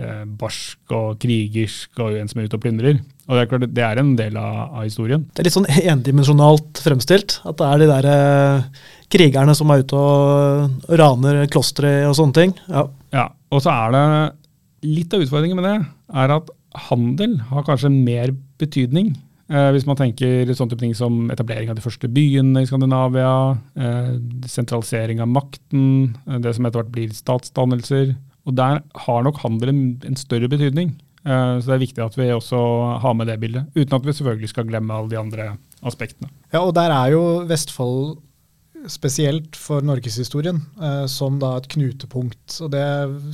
eh, 0.00 0.22
barsk 0.26 0.94
og 0.96 1.20
krigersk 1.22 2.02
og 2.02 2.18
en 2.18 2.30
som 2.30 2.42
er 2.42 2.48
ute 2.48 2.58
og 2.58 2.64
plyndrer. 2.64 2.98
Og 3.28 3.36
det 3.36 3.44
er 3.44 3.50
klart, 3.50 3.68
det 3.76 3.84
er 3.86 4.00
en 4.02 4.14
del 4.18 4.38
av, 4.40 4.58
av 4.80 4.86
historien. 4.86 5.24
Det 5.30 5.42
er 5.42 5.48
litt 5.48 5.56
sånn 5.56 5.70
endimensjonalt 5.94 6.82
fremstilt. 6.82 7.38
At 7.48 7.60
det 7.60 7.68
er 7.68 7.82
de 7.82 7.90
der 7.92 8.10
eh, 8.12 8.86
krigerne 9.12 9.54
som 9.56 9.70
er 9.70 9.84
ute 9.84 9.98
og 9.98 10.94
raner 11.00 11.44
klostre 11.52 12.00
og 12.08 12.16
sånne 12.18 12.38
ting. 12.40 12.56
Ja. 12.68 12.88
Ja, 13.12 13.26
og 13.52 13.62
så 13.62 13.74
er 13.74 13.94
det 13.94 14.06
litt 14.88 15.14
av 15.14 15.22
utfordringen 15.22 15.60
med 15.60 15.68
det, 15.68 15.76
er 16.24 16.32
at 16.40 16.48
handel 16.88 17.36
har 17.52 17.66
kanskje 17.66 17.92
mer 17.92 18.32
betydning. 18.60 19.12
Eh, 19.52 19.68
hvis 19.74 19.84
man 19.84 19.98
tenker 20.00 20.48
sånne 20.56 20.72
type 20.72 20.80
ting 20.80 20.94
som 20.96 21.26
etablering 21.32 21.68
av 21.68 21.76
de 21.76 21.84
første 21.84 22.08
byene 22.08 22.62
i 22.62 22.68
Skandinavia, 22.68 23.58
eh, 23.76 24.14
sentralisering 24.48 25.20
av 25.20 25.28
makten, 25.28 26.16
eh, 26.26 26.38
det 26.38 26.54
som 26.56 26.64
etter 26.64 26.80
hvert 26.80 26.94
blir 26.94 27.12
statsdannelser. 27.12 28.14
Og 28.46 28.56
der 28.56 28.80
har 29.04 29.22
nok 29.22 29.42
handel 29.44 29.68
en, 29.68 29.82
en 30.08 30.16
større 30.16 30.48
betydning. 30.48 30.96
Så 31.22 31.68
det 31.68 31.74
er 31.76 31.78
viktig 31.78 32.02
at 32.02 32.16
vi 32.18 32.24
også 32.34 32.58
har 32.98 33.12
med 33.14 33.28
det 33.30 33.36
bildet, 33.38 33.68
uten 33.76 33.94
at 33.94 34.02
vi 34.02 34.10
selvfølgelig 34.10 34.48
skal 34.50 34.64
glemme 34.66 34.90
alle 34.90 35.12
de 35.12 35.18
andre 35.20 35.44
aspektene. 35.86 36.26
Ja, 36.50 36.64
og 36.64 36.74
der 36.74 36.90
er 36.90 37.12
jo 37.12 37.20
Vestfold 37.46 38.16
spesielt 38.90 39.54
for 39.54 39.86
norgeshistorien 39.86 40.58
som 41.06 41.38
da 41.38 41.52
et 41.60 41.68
knutepunkt. 41.70 42.56
Og 42.66 42.72
det 42.74 42.82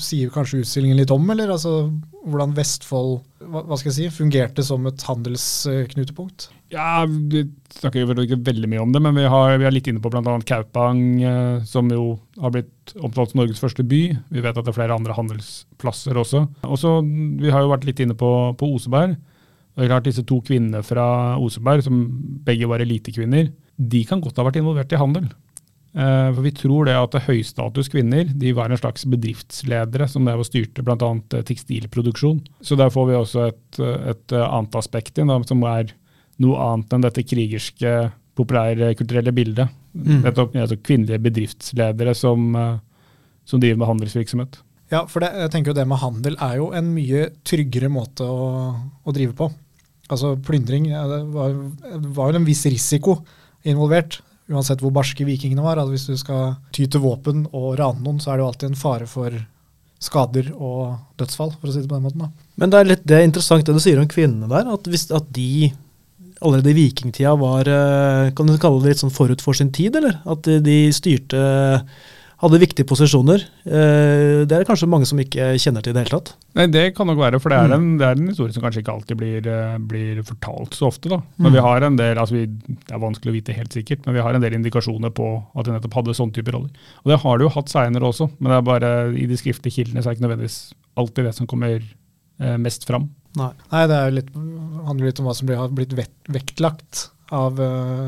sier 0.05 0.29
kanskje 0.29 0.61
utstillingen 0.61 1.01
litt 1.01 1.15
om, 1.17 1.25
eller? 1.33 1.55
Altså 1.57 1.89
hvordan 2.29 2.55
Vestfold 2.57 3.19
hva, 3.49 3.63
hva 3.65 3.79
skal 3.79 3.91
jeg 3.91 3.97
si, 3.97 4.09
fungerte 4.13 4.65
som 4.67 4.87
et 4.89 5.05
handelsknutepunkt? 5.09 6.49
Ja, 6.73 7.07
Vi 7.09 7.47
snakker 7.79 8.05
vel 8.11 8.27
ikke 8.27 8.41
veldig 8.45 8.69
mye 8.69 8.83
om 8.83 8.93
det, 8.93 9.01
men 9.05 9.17
vi, 9.17 9.25
har, 9.31 9.55
vi 9.61 9.69
er 9.69 9.73
litt 9.73 9.89
inne 9.89 10.03
på 10.05 10.11
bl.a. 10.13 10.35
Kaupang, 10.49 11.01
eh, 11.25 11.65
som 11.69 11.89
jo 11.93 12.19
har 12.43 12.53
blitt 12.53 12.93
omtalt 13.01 13.33
som 13.33 13.41
Norges 13.41 13.63
første 13.63 13.87
by. 13.89 14.03
Vi 14.29 14.45
vet 14.45 14.53
at 14.53 14.67
det 14.67 14.75
er 14.75 14.77
flere 14.77 14.99
andre 14.99 15.17
handelsplasser 15.17 16.21
også. 16.21 16.45
Og 16.69 16.81
så, 16.81 16.99
Vi 17.41 17.55
har 17.55 17.65
jo 17.65 17.73
vært 17.73 17.89
litt 17.89 18.03
inne 18.05 18.19
på, 18.19 18.33
på 18.61 18.71
Oseberg. 18.77 19.17
Og 19.17 19.81
det 19.81 19.87
er 19.87 19.93
klart 19.95 20.09
Disse 20.11 20.27
to 20.27 20.41
kvinnene 20.45 20.83
fra 20.85 21.39
Oseberg, 21.41 21.87
som 21.87 22.03
begge 22.45 22.69
var 22.69 22.83
elitekvinner, 22.85 23.53
de 23.79 24.01
kan 24.05 24.21
godt 24.21 24.41
ha 24.41 24.49
vært 24.49 24.59
involvert 24.59 24.93
i 24.93 24.99
handel. 24.99 25.29
Eh, 25.97 26.29
For 26.35 26.43
Vi 26.45 26.53
tror 26.57 26.89
det 26.89 26.97
at 26.99 27.17
høystatus 27.29 27.89
kvinner 27.93 28.29
de 28.29 28.53
var 28.57 28.71
en 28.71 28.81
slags 28.81 29.07
bedriftsledere 29.09 30.09
som 30.11 30.29
der 30.29 30.43
styrte 30.47 30.85
bl.a. 30.85 31.11
tekstilproduksjon. 31.49 32.43
Så 32.61 32.77
der 32.79 32.93
får 32.93 33.09
vi 33.09 33.19
også 33.19 33.49
et, 33.53 33.81
et 33.81 34.37
annet 34.39 34.79
aspekt 34.79 35.19
inn, 35.19 35.33
som 35.49 35.65
er 35.69 35.95
noe 36.43 36.71
annet 36.71 36.95
enn 36.95 37.05
dette 37.07 37.25
krigerske, 37.27 37.95
populærkulturelle 38.39 39.35
bildet. 39.35 39.75
Mm. 39.99 40.23
Nettopp, 40.23 40.55
altså 40.55 40.79
kvinnelige 40.79 41.23
bedriftsledere 41.25 42.15
som, 42.15 42.51
eh, 42.55 42.77
som 43.49 43.63
driver 43.63 43.81
med 43.81 43.91
handelsvirksomhet. 43.91 44.61
Ja, 44.93 45.03
for 45.11 45.21
det, 45.21 45.33
jeg 45.37 45.53
tenker 45.53 45.73
jo 45.73 45.77
det 45.77 45.89
med 45.89 46.01
handel 46.01 46.39
er 46.41 46.61
jo 46.61 46.71
en 46.77 46.93
mye 46.95 47.27
tryggere 47.45 47.91
måte 47.93 48.25
å, 48.25 48.47
å 49.05 49.15
drive 49.17 49.35
på. 49.37 49.51
Altså 50.09 50.33
plyndring 50.41 50.87
ja, 50.89 51.03
Det 51.11 51.19
var, 51.35 51.57
var 52.17 52.33
jo 52.33 52.41
en 52.41 52.49
viss 52.49 52.65
risiko 52.71 53.19
involvert, 53.69 54.23
uansett 54.49 54.83
hvor 54.83 54.95
barske 54.95 55.27
vikingene 55.29 55.65
var. 55.65 55.81
Altså 55.81 55.95
hvis 55.95 56.09
du 56.09 56.21
skal 56.21 56.57
ty 56.75 56.87
til 56.87 57.03
våpen 57.05 57.47
og 57.53 57.77
rane 57.81 58.03
noen, 58.05 58.21
så 58.23 58.33
er 58.33 58.39
det 58.39 58.45
jo 58.45 58.51
alltid 58.53 58.71
en 58.71 58.81
fare 58.81 59.09
for 59.11 59.35
skader 59.99 60.53
og 60.55 60.99
dødsfall, 61.19 61.53
for 61.59 61.71
å 61.71 61.75
si 61.75 61.83
det 61.83 61.91
på 61.91 61.99
den 61.99 62.07
måten. 62.07 62.23
da. 62.23 62.49
Men 62.61 62.73
det 62.73 62.79
er 62.79 62.91
litt 62.93 63.05
det 63.09 63.19
er 63.19 63.27
interessant 63.27 63.67
det 63.67 63.75
du 63.75 63.83
sier 63.83 64.01
om 64.01 64.11
kvinnene 64.11 64.51
der. 64.51 64.71
At, 64.71 64.87
hvis, 64.91 65.09
at 65.15 65.27
de 65.35 65.73
allerede 66.39 66.71
i 66.71 66.77
vikingtida 66.77 67.33
var 67.39 67.67
eh, 67.67 68.29
Kan 68.39 68.47
du 68.47 68.55
kalle 68.63 68.79
det 68.85 68.93
litt 68.93 69.03
sånn 69.03 69.15
forut 69.15 69.43
for 69.43 69.59
sin 69.59 69.73
tid, 69.75 69.99
eller? 69.99 70.21
At 70.29 70.47
de 70.47 70.79
styrte 70.95 71.43
Hadde 72.39 72.61
viktige 72.63 72.87
posisjoner. 72.87 73.43
Eh, 73.67 74.45
Det 74.47 74.53
er 74.55 74.61
det 74.63 74.67
kanskje 74.69 74.87
mange 74.89 75.07
som 75.11 75.19
ikke 75.19 75.57
kjenner 75.59 75.83
til 75.83 75.91
i 75.91 75.97
det 75.97 76.05
hele 76.07 76.21
tatt. 76.21 76.35
Nei, 76.55 76.67
Det 76.71 76.95
kan 76.95 77.09
nok 77.09 77.19
være, 77.19 77.41
for 77.43 77.49
det 77.51 77.59
er, 77.59 77.67
Mm. 77.67 77.75
en, 77.75 77.99
det 77.99 78.07
er 78.07 78.13
en 78.21 78.29
historie 78.29 78.53
som 78.55 78.63
kanskje 78.63 78.83
ikke 78.85 78.95
alltid 78.95 79.17
blir, 79.19 79.47
eh, 79.47 79.79
blir 79.79 80.23
fortalt 80.23 80.71
så 80.71 80.87
ofte. 80.87 81.09
da. 81.09 81.21
Men 81.37 81.51
Mm. 81.51 81.55
vi 81.57 81.61
har 81.61 81.83
en 81.83 81.97
del, 81.97 82.17
altså 82.17 82.31
vi, 82.39 82.47
Det 82.47 82.93
er 82.95 82.99
vanskelig 82.99 83.31
å 83.33 83.33
vite 83.43 83.55
helt 83.55 83.71
sikkert, 83.73 84.07
men 84.07 84.15
vi 84.15 84.21
har 84.23 84.33
en 84.35 84.41
del 84.41 84.53
indikasjoner 84.55 85.11
på 85.11 85.45
at 85.57 85.65
de 85.65 85.73
nettopp 85.73 85.95
hadde 85.95 86.15
sånne 86.15 86.33
typer 86.33 86.53
roller. 86.53 86.71
Og 87.05 87.11
Det 87.11 87.21
har 87.21 87.39
de 87.39 87.45
jo 87.45 87.49
hatt 87.51 87.67
seinere 87.67 88.07
også, 88.07 88.31
men 88.41 88.51
det 88.53 88.59
er 88.59 88.63
bare 88.63 89.19
i 89.19 89.27
de 89.27 89.35
skriftlige 89.37 89.75
kildene 89.85 90.03
så 90.03 90.07
er 90.07 90.15
det 90.15 90.21
ikke 90.21 90.29
nødvendigvis 90.29 90.73
alltid 90.97 91.25
det 91.25 91.35
som 91.35 91.47
kommer 91.49 91.83
eh, 92.41 92.57
mest 92.57 92.85
fram. 92.87 93.11
Nei. 93.37 93.51
Nei, 93.73 93.87
det 93.89 93.97
er 93.97 94.11
jo 94.11 94.15
litt, 94.15 94.33
handler 94.87 95.07
litt 95.07 95.19
om 95.21 95.27
hva 95.27 95.35
som 95.35 95.47
blir, 95.49 95.57
har 95.57 95.69
blitt 95.71 95.91
vektlagt 96.29 97.09
av 97.33 97.57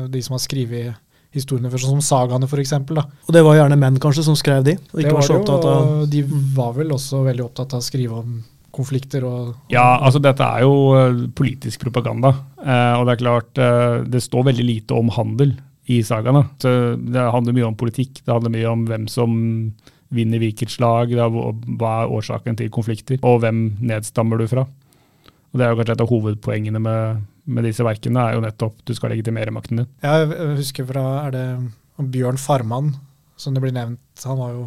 de 0.09 0.21
som 0.21 0.33
har 0.33 0.39
skrevet 0.39 0.95
historiene, 1.35 1.71
for, 1.71 1.81
sånn 1.81 1.99
som 1.99 2.05
sagaene 2.05 2.47
f.eks. 2.49 2.73
Og 2.91 3.33
det 3.35 3.43
var 3.45 3.59
gjerne 3.59 3.79
menn 3.79 3.99
kanskje 4.03 4.25
som 4.27 4.37
skrev 4.39 4.65
de, 4.67 4.75
og 4.91 4.99
ikke 4.99 5.13
var 5.13 5.21
var 5.21 5.27
så 5.27 5.37
opptatt 5.39 5.67
av 5.67 5.85
Jo, 5.85 6.07
de 6.11 6.23
var 6.57 6.73
vel 6.75 6.95
også 6.95 7.21
veldig 7.27 7.45
opptatt 7.45 7.75
av 7.77 7.83
å 7.83 7.85
skrive 7.85 8.19
om 8.19 8.41
konflikter 8.71 9.25
og 9.27 9.71
Ja, 9.71 9.99
altså 9.99 10.21
dette 10.23 10.45
er 10.45 10.63
jo 10.63 10.75
eh, 10.95 11.23
politisk 11.35 11.83
propaganda. 11.83 12.33
Eh, 12.59 12.93
og 12.99 13.07
det 13.07 13.15
er 13.15 13.21
klart, 13.23 13.51
eh, 13.59 13.97
det 14.07 14.23
står 14.23 14.47
veldig 14.51 14.67
lite 14.67 14.97
om 14.97 15.11
handel 15.11 15.55
i 15.91 16.01
sagaene. 16.07 16.45
Så 16.61 16.71
det 16.95 17.31
handler 17.35 17.57
mye 17.57 17.71
om 17.71 17.79
politikk, 17.79 18.21
det 18.23 18.31
handler 18.31 18.53
mye 18.53 18.69
om 18.71 18.85
hvem 18.87 19.07
som 19.11 19.33
vinner 20.11 20.41
hvilket 20.43 20.71
slag, 20.71 21.13
det 21.15 21.23
er 21.23 21.31
hva 21.31 21.91
er 22.01 22.13
årsaken 22.17 22.57
til 22.59 22.71
konflikter, 22.73 23.19
og 23.23 23.41
hvem 23.43 23.63
nedstammer 23.79 24.39
du 24.41 24.47
fra. 24.51 24.65
Og 25.51 25.59
Det 25.59 25.65
er 25.65 25.71
jo 25.71 25.79
kanskje 25.79 25.95
et 25.95 26.03
av 26.03 26.11
hovedpoengene 26.11 26.79
med, 26.79 27.23
med 27.51 27.67
disse 27.67 27.83
verkene, 27.85 28.23
er 28.29 28.37
jo 28.37 28.43
nettopp 28.45 28.81
du 28.87 28.93
skal 28.97 29.11
legitimere 29.13 29.53
makten 29.53 29.81
din. 29.83 29.87
Jeg 30.03 30.27
husker 30.57 30.87
fra 30.89 31.03
er 31.27 31.35
det 31.35 31.45
Bjørn 32.13 32.39
Farman, 32.41 32.93
som 33.37 33.53
det 33.53 33.61
blir 33.63 33.73
nevnt. 33.75 33.99
Han 34.25 34.39
var 34.39 34.53
jo 34.55 34.63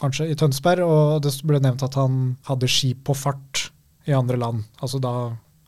kanskje 0.00 0.30
i 0.32 0.36
Tønsberg, 0.38 0.82
og 0.86 1.22
det 1.24 1.32
ble 1.46 1.60
nevnt 1.62 1.82
at 1.86 1.94
han 1.98 2.36
hadde 2.48 2.68
skip 2.70 3.02
på 3.06 3.14
fart 3.16 3.66
i 4.08 4.12
andre 4.16 4.36
land. 4.40 4.64
Altså 4.82 5.00
da 5.00 5.12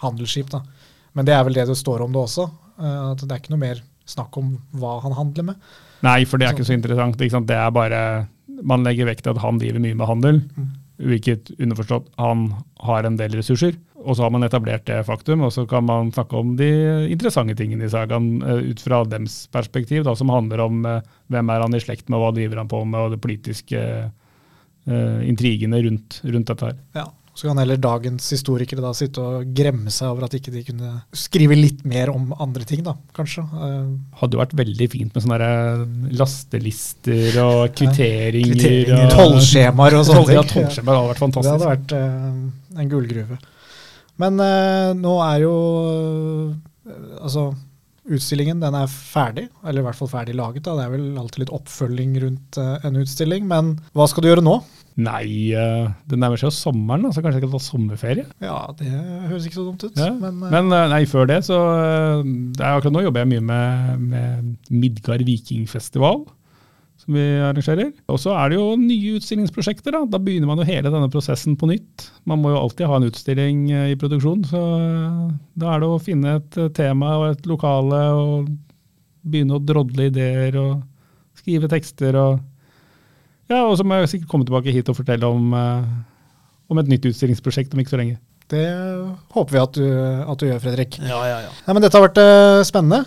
handelsskip, 0.02 0.50
da. 0.52 0.62
Men 1.16 1.24
det 1.28 1.32
er 1.36 1.44
vel 1.46 1.56
det 1.56 1.66
det 1.70 1.76
står 1.80 2.02
om 2.04 2.12
det 2.12 2.20
også. 2.22 2.48
eh, 2.78 3.02
At 3.12 3.22
det 3.22 3.30
er 3.32 3.40
ikke 3.40 3.54
noe 3.54 3.62
mer 3.62 3.82
snakk 4.06 4.36
om 4.38 4.56
hva 4.76 4.98
han 5.02 5.14
handler 5.16 5.46
med. 5.50 5.68
Nei, 6.04 6.24
for 6.28 6.38
det 6.38 6.46
er 6.48 6.52
ikke 6.56 6.66
så 6.68 6.76
interessant. 6.76 7.20
Ikke? 7.24 7.40
Det 7.48 7.56
er 7.56 7.70
bare, 7.72 8.00
Man 8.62 8.84
legger 8.84 9.08
vekt 9.08 9.24
til 9.24 9.32
at 9.34 9.40
han 9.42 9.58
driver 9.58 9.80
mye 9.82 9.96
med 9.96 10.06
handel, 10.08 10.42
hvilket 10.96 11.50
underforstått 11.60 12.06
han 12.20 12.46
har 12.86 13.04
en 13.04 13.16
del 13.18 13.34
ressurser. 13.36 13.74
Og 14.06 14.14
så 14.14 14.22
har 14.22 14.30
man 14.30 14.46
etablert 14.46 14.86
det 14.86 15.00
faktum, 15.08 15.42
og 15.46 15.52
så 15.54 15.64
kan 15.68 15.84
man 15.86 16.12
snakke 16.14 16.38
om 16.38 16.54
de 16.58 16.70
interessante 17.10 17.56
tingene 17.58 17.88
i 17.88 17.90
sagaen 17.92 18.36
eh, 18.42 18.70
ut 18.70 18.82
fra 18.82 19.02
dems 19.08 19.44
perspektiv, 19.52 20.04
da, 20.06 20.14
som 20.18 20.30
handler 20.30 20.62
om 20.66 20.86
eh, 20.86 21.02
hvem 21.34 21.50
er 21.50 21.64
han 21.66 21.74
i 21.74 21.82
slekt 21.82 22.06
med, 22.08 22.20
hva 22.22 22.30
driver 22.36 22.62
han 22.62 22.70
på 22.70 22.84
med, 22.86 23.00
og 23.02 23.16
de 23.16 23.20
politiske 23.20 23.80
uh, 24.06 25.20
intrigene 25.26 25.80
rundt, 25.82 26.20
rundt 26.22 26.52
dette 26.52 26.68
her. 26.70 26.76
Ja. 26.94 27.08
Så 27.36 27.50
kan 27.50 27.58
heller 27.60 27.76
dagens 27.76 28.30
historikere 28.32 28.80
da 28.80 28.94
sitte 28.96 29.20
og 29.20 29.50
gremme 29.52 29.92
seg 29.92 30.08
over 30.08 30.24
at 30.24 30.36
ikke 30.38 30.54
de 30.54 30.62
kunne 30.64 30.92
skrive 31.12 31.58
litt 31.58 31.82
mer 31.84 32.08
om 32.08 32.30
andre 32.40 32.64
ting, 32.64 32.80
da, 32.86 32.94
kanskje. 33.18 33.42
Hadde 34.22 34.38
jo 34.38 34.40
vært 34.40 34.54
veldig 34.56 34.88
fint 34.94 35.12
med 35.12 35.26
sånne 35.26 35.50
lastelister 36.16 37.36
og 37.42 37.74
kvitteringer. 37.76 38.54
Kvitteringer, 38.54 39.04
og- 39.10 39.18
Tollskjemaer 39.18 39.98
og 39.98 40.06
sånne 40.08 40.24
ting. 40.30 40.38
Ja, 40.38 40.46
ting. 40.46 40.64
tollskjemaer 40.64 41.02
hadde 41.02 41.12
vært 41.12 41.36
Det 41.36 41.52
hadde 41.52 41.68
vært 41.74 41.94
uh, 41.98 42.80
en 42.80 42.94
gullgruve. 42.94 43.38
Men 44.22 44.40
eh, 44.40 44.92
nå 44.96 45.14
er 45.26 45.42
jo 45.44 45.54
eh, 46.86 47.02
Altså, 47.20 47.50
utstillingen 48.06 48.60
den 48.62 48.76
er 48.78 48.86
ferdig, 48.92 49.48
eller 49.66 49.82
i 49.82 49.86
hvert 49.88 49.98
fall 49.98 50.10
ferdig 50.12 50.36
laget. 50.38 50.62
da. 50.66 50.76
Det 50.78 50.84
er 50.86 50.92
vel 50.94 51.06
alltid 51.18 51.42
litt 51.44 51.54
oppfølging 51.56 52.16
rundt 52.22 52.58
eh, 52.62 52.76
en 52.86 52.98
utstilling. 53.02 53.46
Men 53.50 53.74
hva 53.96 54.06
skal 54.10 54.22
du 54.24 54.30
gjøre 54.30 54.44
nå? 54.46 54.60
Nei, 54.96 55.52
eh, 55.52 55.88
det 56.08 56.16
nærmer 56.16 56.40
seg 56.40 56.48
jo 56.48 56.54
sommeren, 56.56 57.02
da, 57.04 57.10
så 57.12 57.20
kanskje 57.20 57.42
jeg 57.42 57.44
skal 57.44 57.56
ta 57.58 57.64
sommerferie. 57.66 58.24
Ja, 58.40 58.60
det 58.78 58.88
høres 59.28 59.44
ikke 59.48 59.58
så 59.58 59.66
dumt 59.66 59.82
ut. 59.84 59.98
Ja, 60.00 60.12
Men, 60.16 60.38
eh, 60.46 60.54
Men 60.54 60.72
eh, 60.72 60.86
nei, 60.94 61.02
før 61.10 61.28
det, 61.28 61.42
så 61.44 61.58
eh, 61.74 62.22
det 62.56 62.62
er 62.64 62.78
Akkurat 62.78 62.94
nå 62.94 63.02
jobber 63.04 63.26
jeg 63.26 63.32
mye 63.34 63.44
med, 63.50 64.06
med 64.14 64.72
Midgard 64.72 65.26
vikingfestival. 65.28 66.22
Som 67.06 67.14
vi 67.14 67.24
arrangerer. 67.38 67.92
Og 68.10 68.18
så 68.18 68.34
er 68.34 68.50
det 68.50 68.58
jo 68.58 68.74
nye 68.80 69.16
utstillingsprosjekter. 69.20 69.94
Da 69.94 70.04
Da 70.10 70.18
begynner 70.18 70.50
man 70.50 70.58
jo 70.58 70.66
hele 70.66 70.90
denne 70.90 71.10
prosessen 71.10 71.56
på 71.56 71.68
nytt. 71.70 72.10
Man 72.26 72.42
må 72.42 72.50
jo 72.50 72.60
alltid 72.60 72.86
ha 72.86 72.96
en 72.96 73.06
utstilling 73.06 73.70
eh, 73.70 73.92
i 73.92 73.96
produksjon, 73.96 74.44
så 74.44 74.62
eh, 74.80 75.30
da 75.54 75.74
er 75.74 75.80
det 75.80 75.88
å 75.88 76.02
finne 76.02 76.36
et 76.40 76.58
eh, 76.58 76.72
tema 76.74 77.16
og 77.20 77.28
et 77.30 77.46
lokale 77.46 78.02
og 78.12 78.50
begynne 79.26 79.56
å 79.56 79.62
drodle 79.62 80.08
ideer 80.10 80.56
og 80.58 80.82
skrive 81.38 81.70
tekster 81.70 82.16
og 82.16 82.38
Ja, 83.46 83.60
og 83.62 83.76
så 83.78 83.84
må 83.86 83.94
jeg 84.00 84.08
sikkert 84.10 84.30
komme 84.30 84.46
tilbake 84.46 84.72
hit 84.74 84.88
og 84.90 84.96
fortelle 84.98 85.26
om, 85.30 85.52
om 85.54 86.78
et 86.80 86.88
nytt 86.90 87.04
utstillingsprosjekt 87.06 87.74
om 87.74 87.78
ikke 87.78 87.92
så 87.92 88.00
lenge. 88.00 88.16
Det 88.50 88.64
håper 89.34 89.54
vi 89.54 89.60
at 89.60 89.78
du, 89.78 89.84
at 90.32 90.40
du 90.40 90.48
gjør, 90.48 90.58
Fredrik. 90.64 90.98
Ja, 90.98 91.20
ja, 91.30 91.36
ja. 91.44 91.52
Nei, 91.66 91.76
men 91.76 91.84
dette 91.84 91.94
har 91.94 92.08
vært 92.08 92.66
spennende 92.66 93.04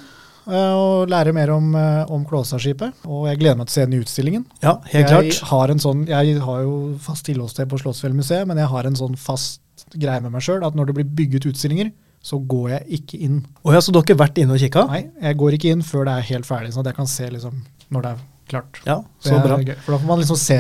eh, 0.50 0.74
å 0.76 1.06
lære 1.10 1.34
mer 1.34 1.52
om, 1.54 1.70
uh, 1.76 2.06
om 2.12 2.26
Klåstadskipet. 2.26 2.94
Og 3.08 3.28
jeg 3.30 3.40
gleder 3.40 3.58
meg 3.60 3.68
til 3.70 3.74
å 3.74 3.78
se 3.78 3.86
den 3.88 3.96
i 3.98 4.02
utstillingen. 4.04 4.46
Ja, 4.64 4.76
helt 4.92 5.10
jeg 5.10 5.32
klart. 5.34 5.40
Har 5.50 5.70
en 5.74 5.80
sånn, 5.80 6.06
jeg 6.10 6.40
har 6.44 6.62
jo 6.66 6.76
fast 7.00 7.26
tilholdssted 7.30 7.70
på 7.72 7.80
Slottsfjellmuseet, 7.82 8.48
men 8.50 8.58
jeg 8.58 8.68
har 8.74 8.90
en 8.90 8.96
sånn 9.00 9.16
fast 9.18 9.62
greie 9.96 10.22
med 10.22 10.32
meg 10.36 10.42
sjøl 10.46 10.66
at 10.68 10.76
når 10.76 10.90
det 10.92 10.96
blir 11.00 11.10
bygget 11.22 11.46
utstillinger, 11.54 11.92
så 12.22 12.36
går 12.52 12.70
jeg 12.74 13.00
ikke 13.00 13.18
inn. 13.24 13.38
Oh 13.64 13.72
ja, 13.72 13.80
så 13.80 13.94
du 13.94 13.98
har 14.02 14.04
ikke 14.04 14.20
vært 14.20 14.38
inne 14.44 14.58
og 14.58 14.60
kikka? 14.60 14.84
Nei, 14.92 15.06
jeg 15.24 15.38
går 15.40 15.56
ikke 15.56 15.72
inn 15.72 15.82
før 15.88 16.04
det 16.10 16.18
er 16.20 16.28
helt 16.34 16.46
ferdig, 16.50 16.74
sånn 16.76 16.84
at 16.84 16.92
jeg 16.92 16.98
kan 16.98 17.08
se 17.08 17.30
liksom 17.32 17.62
når 17.96 18.02
det 18.04 18.10
er 18.12 18.20
klart. 18.52 18.82
Ja, 18.86 18.98
Det 19.24 19.30
så 19.30 19.38
er 19.38 19.46
bra. 19.48 19.58
gøy, 19.64 19.76
For 19.86 19.94
da 19.96 20.00
får 20.02 20.10
man 20.10 20.20
liksom 20.20 20.38
se 20.42 20.60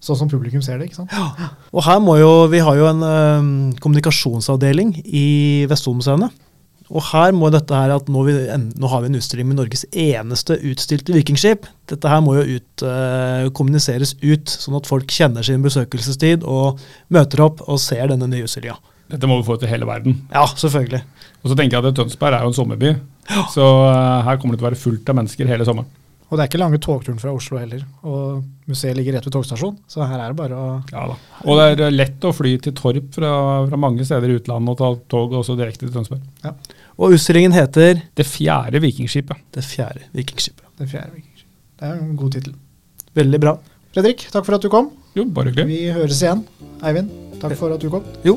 sånn 0.00 0.16
som 0.16 0.28
publikum 0.28 0.62
ser 0.64 0.78
det. 0.78 0.90
ikke 0.90 0.96
sant? 1.00 1.12
Ja, 1.12 1.48
Og 1.72 1.82
her 1.84 1.98
må 2.00 2.18
jo, 2.20 2.46
Vi 2.52 2.58
har 2.58 2.76
jo 2.76 2.86
en 2.88 3.02
ø, 3.02 3.72
kommunikasjonsavdeling 3.80 4.94
i 5.06 5.66
Vestfoldmuseene. 5.70 6.30
Og 6.90 7.04
her 7.12 7.34
må 7.36 7.52
dette 7.54 7.76
her 7.76 7.92
at 7.94 8.08
nå, 8.10 8.22
vi, 8.26 8.34
nå 8.50 8.90
har 8.90 9.02
vi 9.02 9.10
en 9.10 9.18
utstilling 9.20 9.46
med 9.46 9.60
Norges 9.60 9.84
eneste 9.94 10.56
utstilte 10.66 11.14
vikingskip. 11.14 11.68
Dette 11.90 12.10
her 12.10 12.22
må 12.24 12.34
jo 12.40 12.58
ut, 12.58 12.84
uh, 12.84 13.46
kommuniseres 13.54 14.16
ut, 14.24 14.50
sånn 14.50 14.78
at 14.80 14.90
folk 14.90 15.10
kjenner 15.14 15.46
sin 15.46 15.62
besøkelsestid 15.62 16.42
og 16.42 16.82
møter 17.14 17.44
opp 17.46 17.62
og 17.68 17.78
ser 17.82 18.10
denne 18.10 18.26
nye 18.30 18.48
utstillinga. 18.48 18.78
Dette 19.10 19.30
må 19.30 19.38
vi 19.38 19.46
få 19.46 19.56
til 19.58 19.70
hele 19.70 19.86
verden. 19.86 20.18
Ja, 20.34 20.44
selvfølgelig. 20.50 21.02
Og 21.42 21.50
så 21.50 21.58
tenker 21.58 21.78
jeg 21.78 21.92
at 21.92 21.98
Tønsberg 21.98 22.36
er 22.36 22.46
jo 22.46 22.50
en 22.50 22.58
sommerby, 22.58 22.92
så 23.54 23.70
uh, 23.86 24.20
her 24.26 24.42
kommer 24.42 24.56
det 24.56 24.60
til 24.60 24.66
å 24.66 24.70
være 24.72 24.82
fullt 24.82 25.10
av 25.10 25.20
mennesker 25.22 25.50
hele 25.50 25.66
sommeren. 25.66 25.99
Og 26.30 26.38
det 26.38 26.44
er 26.44 26.50
ikke 26.50 26.60
lange 26.62 26.78
togturen 26.78 27.18
fra 27.18 27.32
Oslo 27.34 27.58
heller. 27.58 27.80
Og 28.06 28.44
museet 28.70 28.94
ligger 28.94 29.16
rett 29.16 29.26
ved 29.26 29.34
togstasjonen, 29.34 29.80
så 29.90 30.06
her 30.06 30.20
er 30.22 30.30
det 30.30 30.38
bare 30.38 30.54
å 30.54 30.66
Ja 30.92 31.08
da. 31.10 31.16
Og 31.42 31.58
det 31.58 31.86
er 31.88 31.96
lett 31.96 32.26
å 32.26 32.30
fly 32.34 32.52
til 32.62 32.74
Torp 32.78 33.08
fra, 33.16 33.32
fra 33.66 33.80
mange 33.82 34.06
steder 34.06 34.30
i 34.30 34.36
utlandet 34.38 34.70
og 34.70 34.78
ta 34.78 34.90
tog 35.10 35.34
også 35.40 35.56
direkte 35.58 35.88
til 35.88 35.94
Tønsberg. 35.96 36.22
Og 37.00 37.16
utstillingen 37.16 37.56
heter 37.56 38.04
Det 38.14 38.26
fjerde 38.28 38.82
vikingskipet. 38.84 39.42
Det 39.56 39.66
fjerde 39.66 40.06
vikingskipet. 40.14 40.68
Det 40.78 40.86
fjerde 40.92 41.16
vikingskipet. 41.16 41.58
Det 41.80 41.90
er 41.90 41.98
en 41.98 42.14
god 42.20 42.36
tittel. 42.36 42.54
Veldig 43.18 43.42
bra. 43.42 43.56
Fredrik, 43.90 44.22
takk 44.30 44.46
for 44.46 44.54
at 44.54 44.62
du 44.62 44.70
kom. 44.70 44.92
Jo, 45.18 45.24
bare 45.26 45.50
hyggelig. 45.50 45.66
Vi 45.66 45.90
høres 45.96 46.22
igjen. 46.22 46.44
Eivind, 46.86 47.10
takk 47.42 47.56
for 47.58 47.74
at 47.74 47.82
du 47.82 47.90
kom. 47.90 48.06
Jo, 48.22 48.36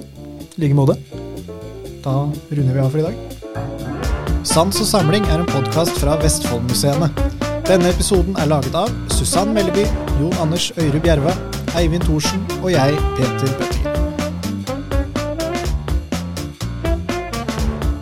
i 0.58 0.66
like 0.66 0.80
måte. 0.80 0.98
Da 2.02 2.16
runder 2.26 2.74
vi 2.74 2.82
av 2.82 2.90
for 2.90 3.04
i 3.04 3.06
dag. 3.06 4.42
Sans 4.48 4.82
og 4.82 4.90
samling 4.90 5.30
er 5.30 5.44
en 5.44 5.48
podkast 5.54 6.02
fra 6.02 6.18
Vestfoldmuseene. 6.26 7.43
Denne 7.68 7.90
episoden 7.90 8.36
er 8.36 8.46
laget 8.46 8.76
av 8.76 8.90
Susann 9.08 9.54
Melleby, 9.56 9.86
Jon 10.20 10.34
Anders 10.42 10.72
Øyre 10.78 11.00
Bjerve, 11.00 11.32
Eivind 11.80 12.04
Thorsen 12.04 12.44
og 12.62 12.72
jeg, 12.72 12.98
Peter 13.16 13.54
Bøttingen. 13.60 13.94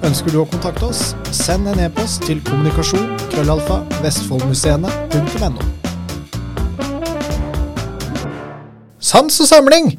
Ønsker 0.01 0.33
du 0.33 0.41
å 0.41 0.47
kontakte 0.49 0.89
oss, 0.89 1.13
send 1.29 1.69
en 1.69 1.83
e-post 1.85 2.25
til 2.25 2.41
kommunikasjon 2.49 3.05
krøllalfa 3.29 3.83
vestfoldmuseene.no. 4.01 5.67
Sans 8.97 9.39
og 9.45 9.47
samling! 9.53 9.93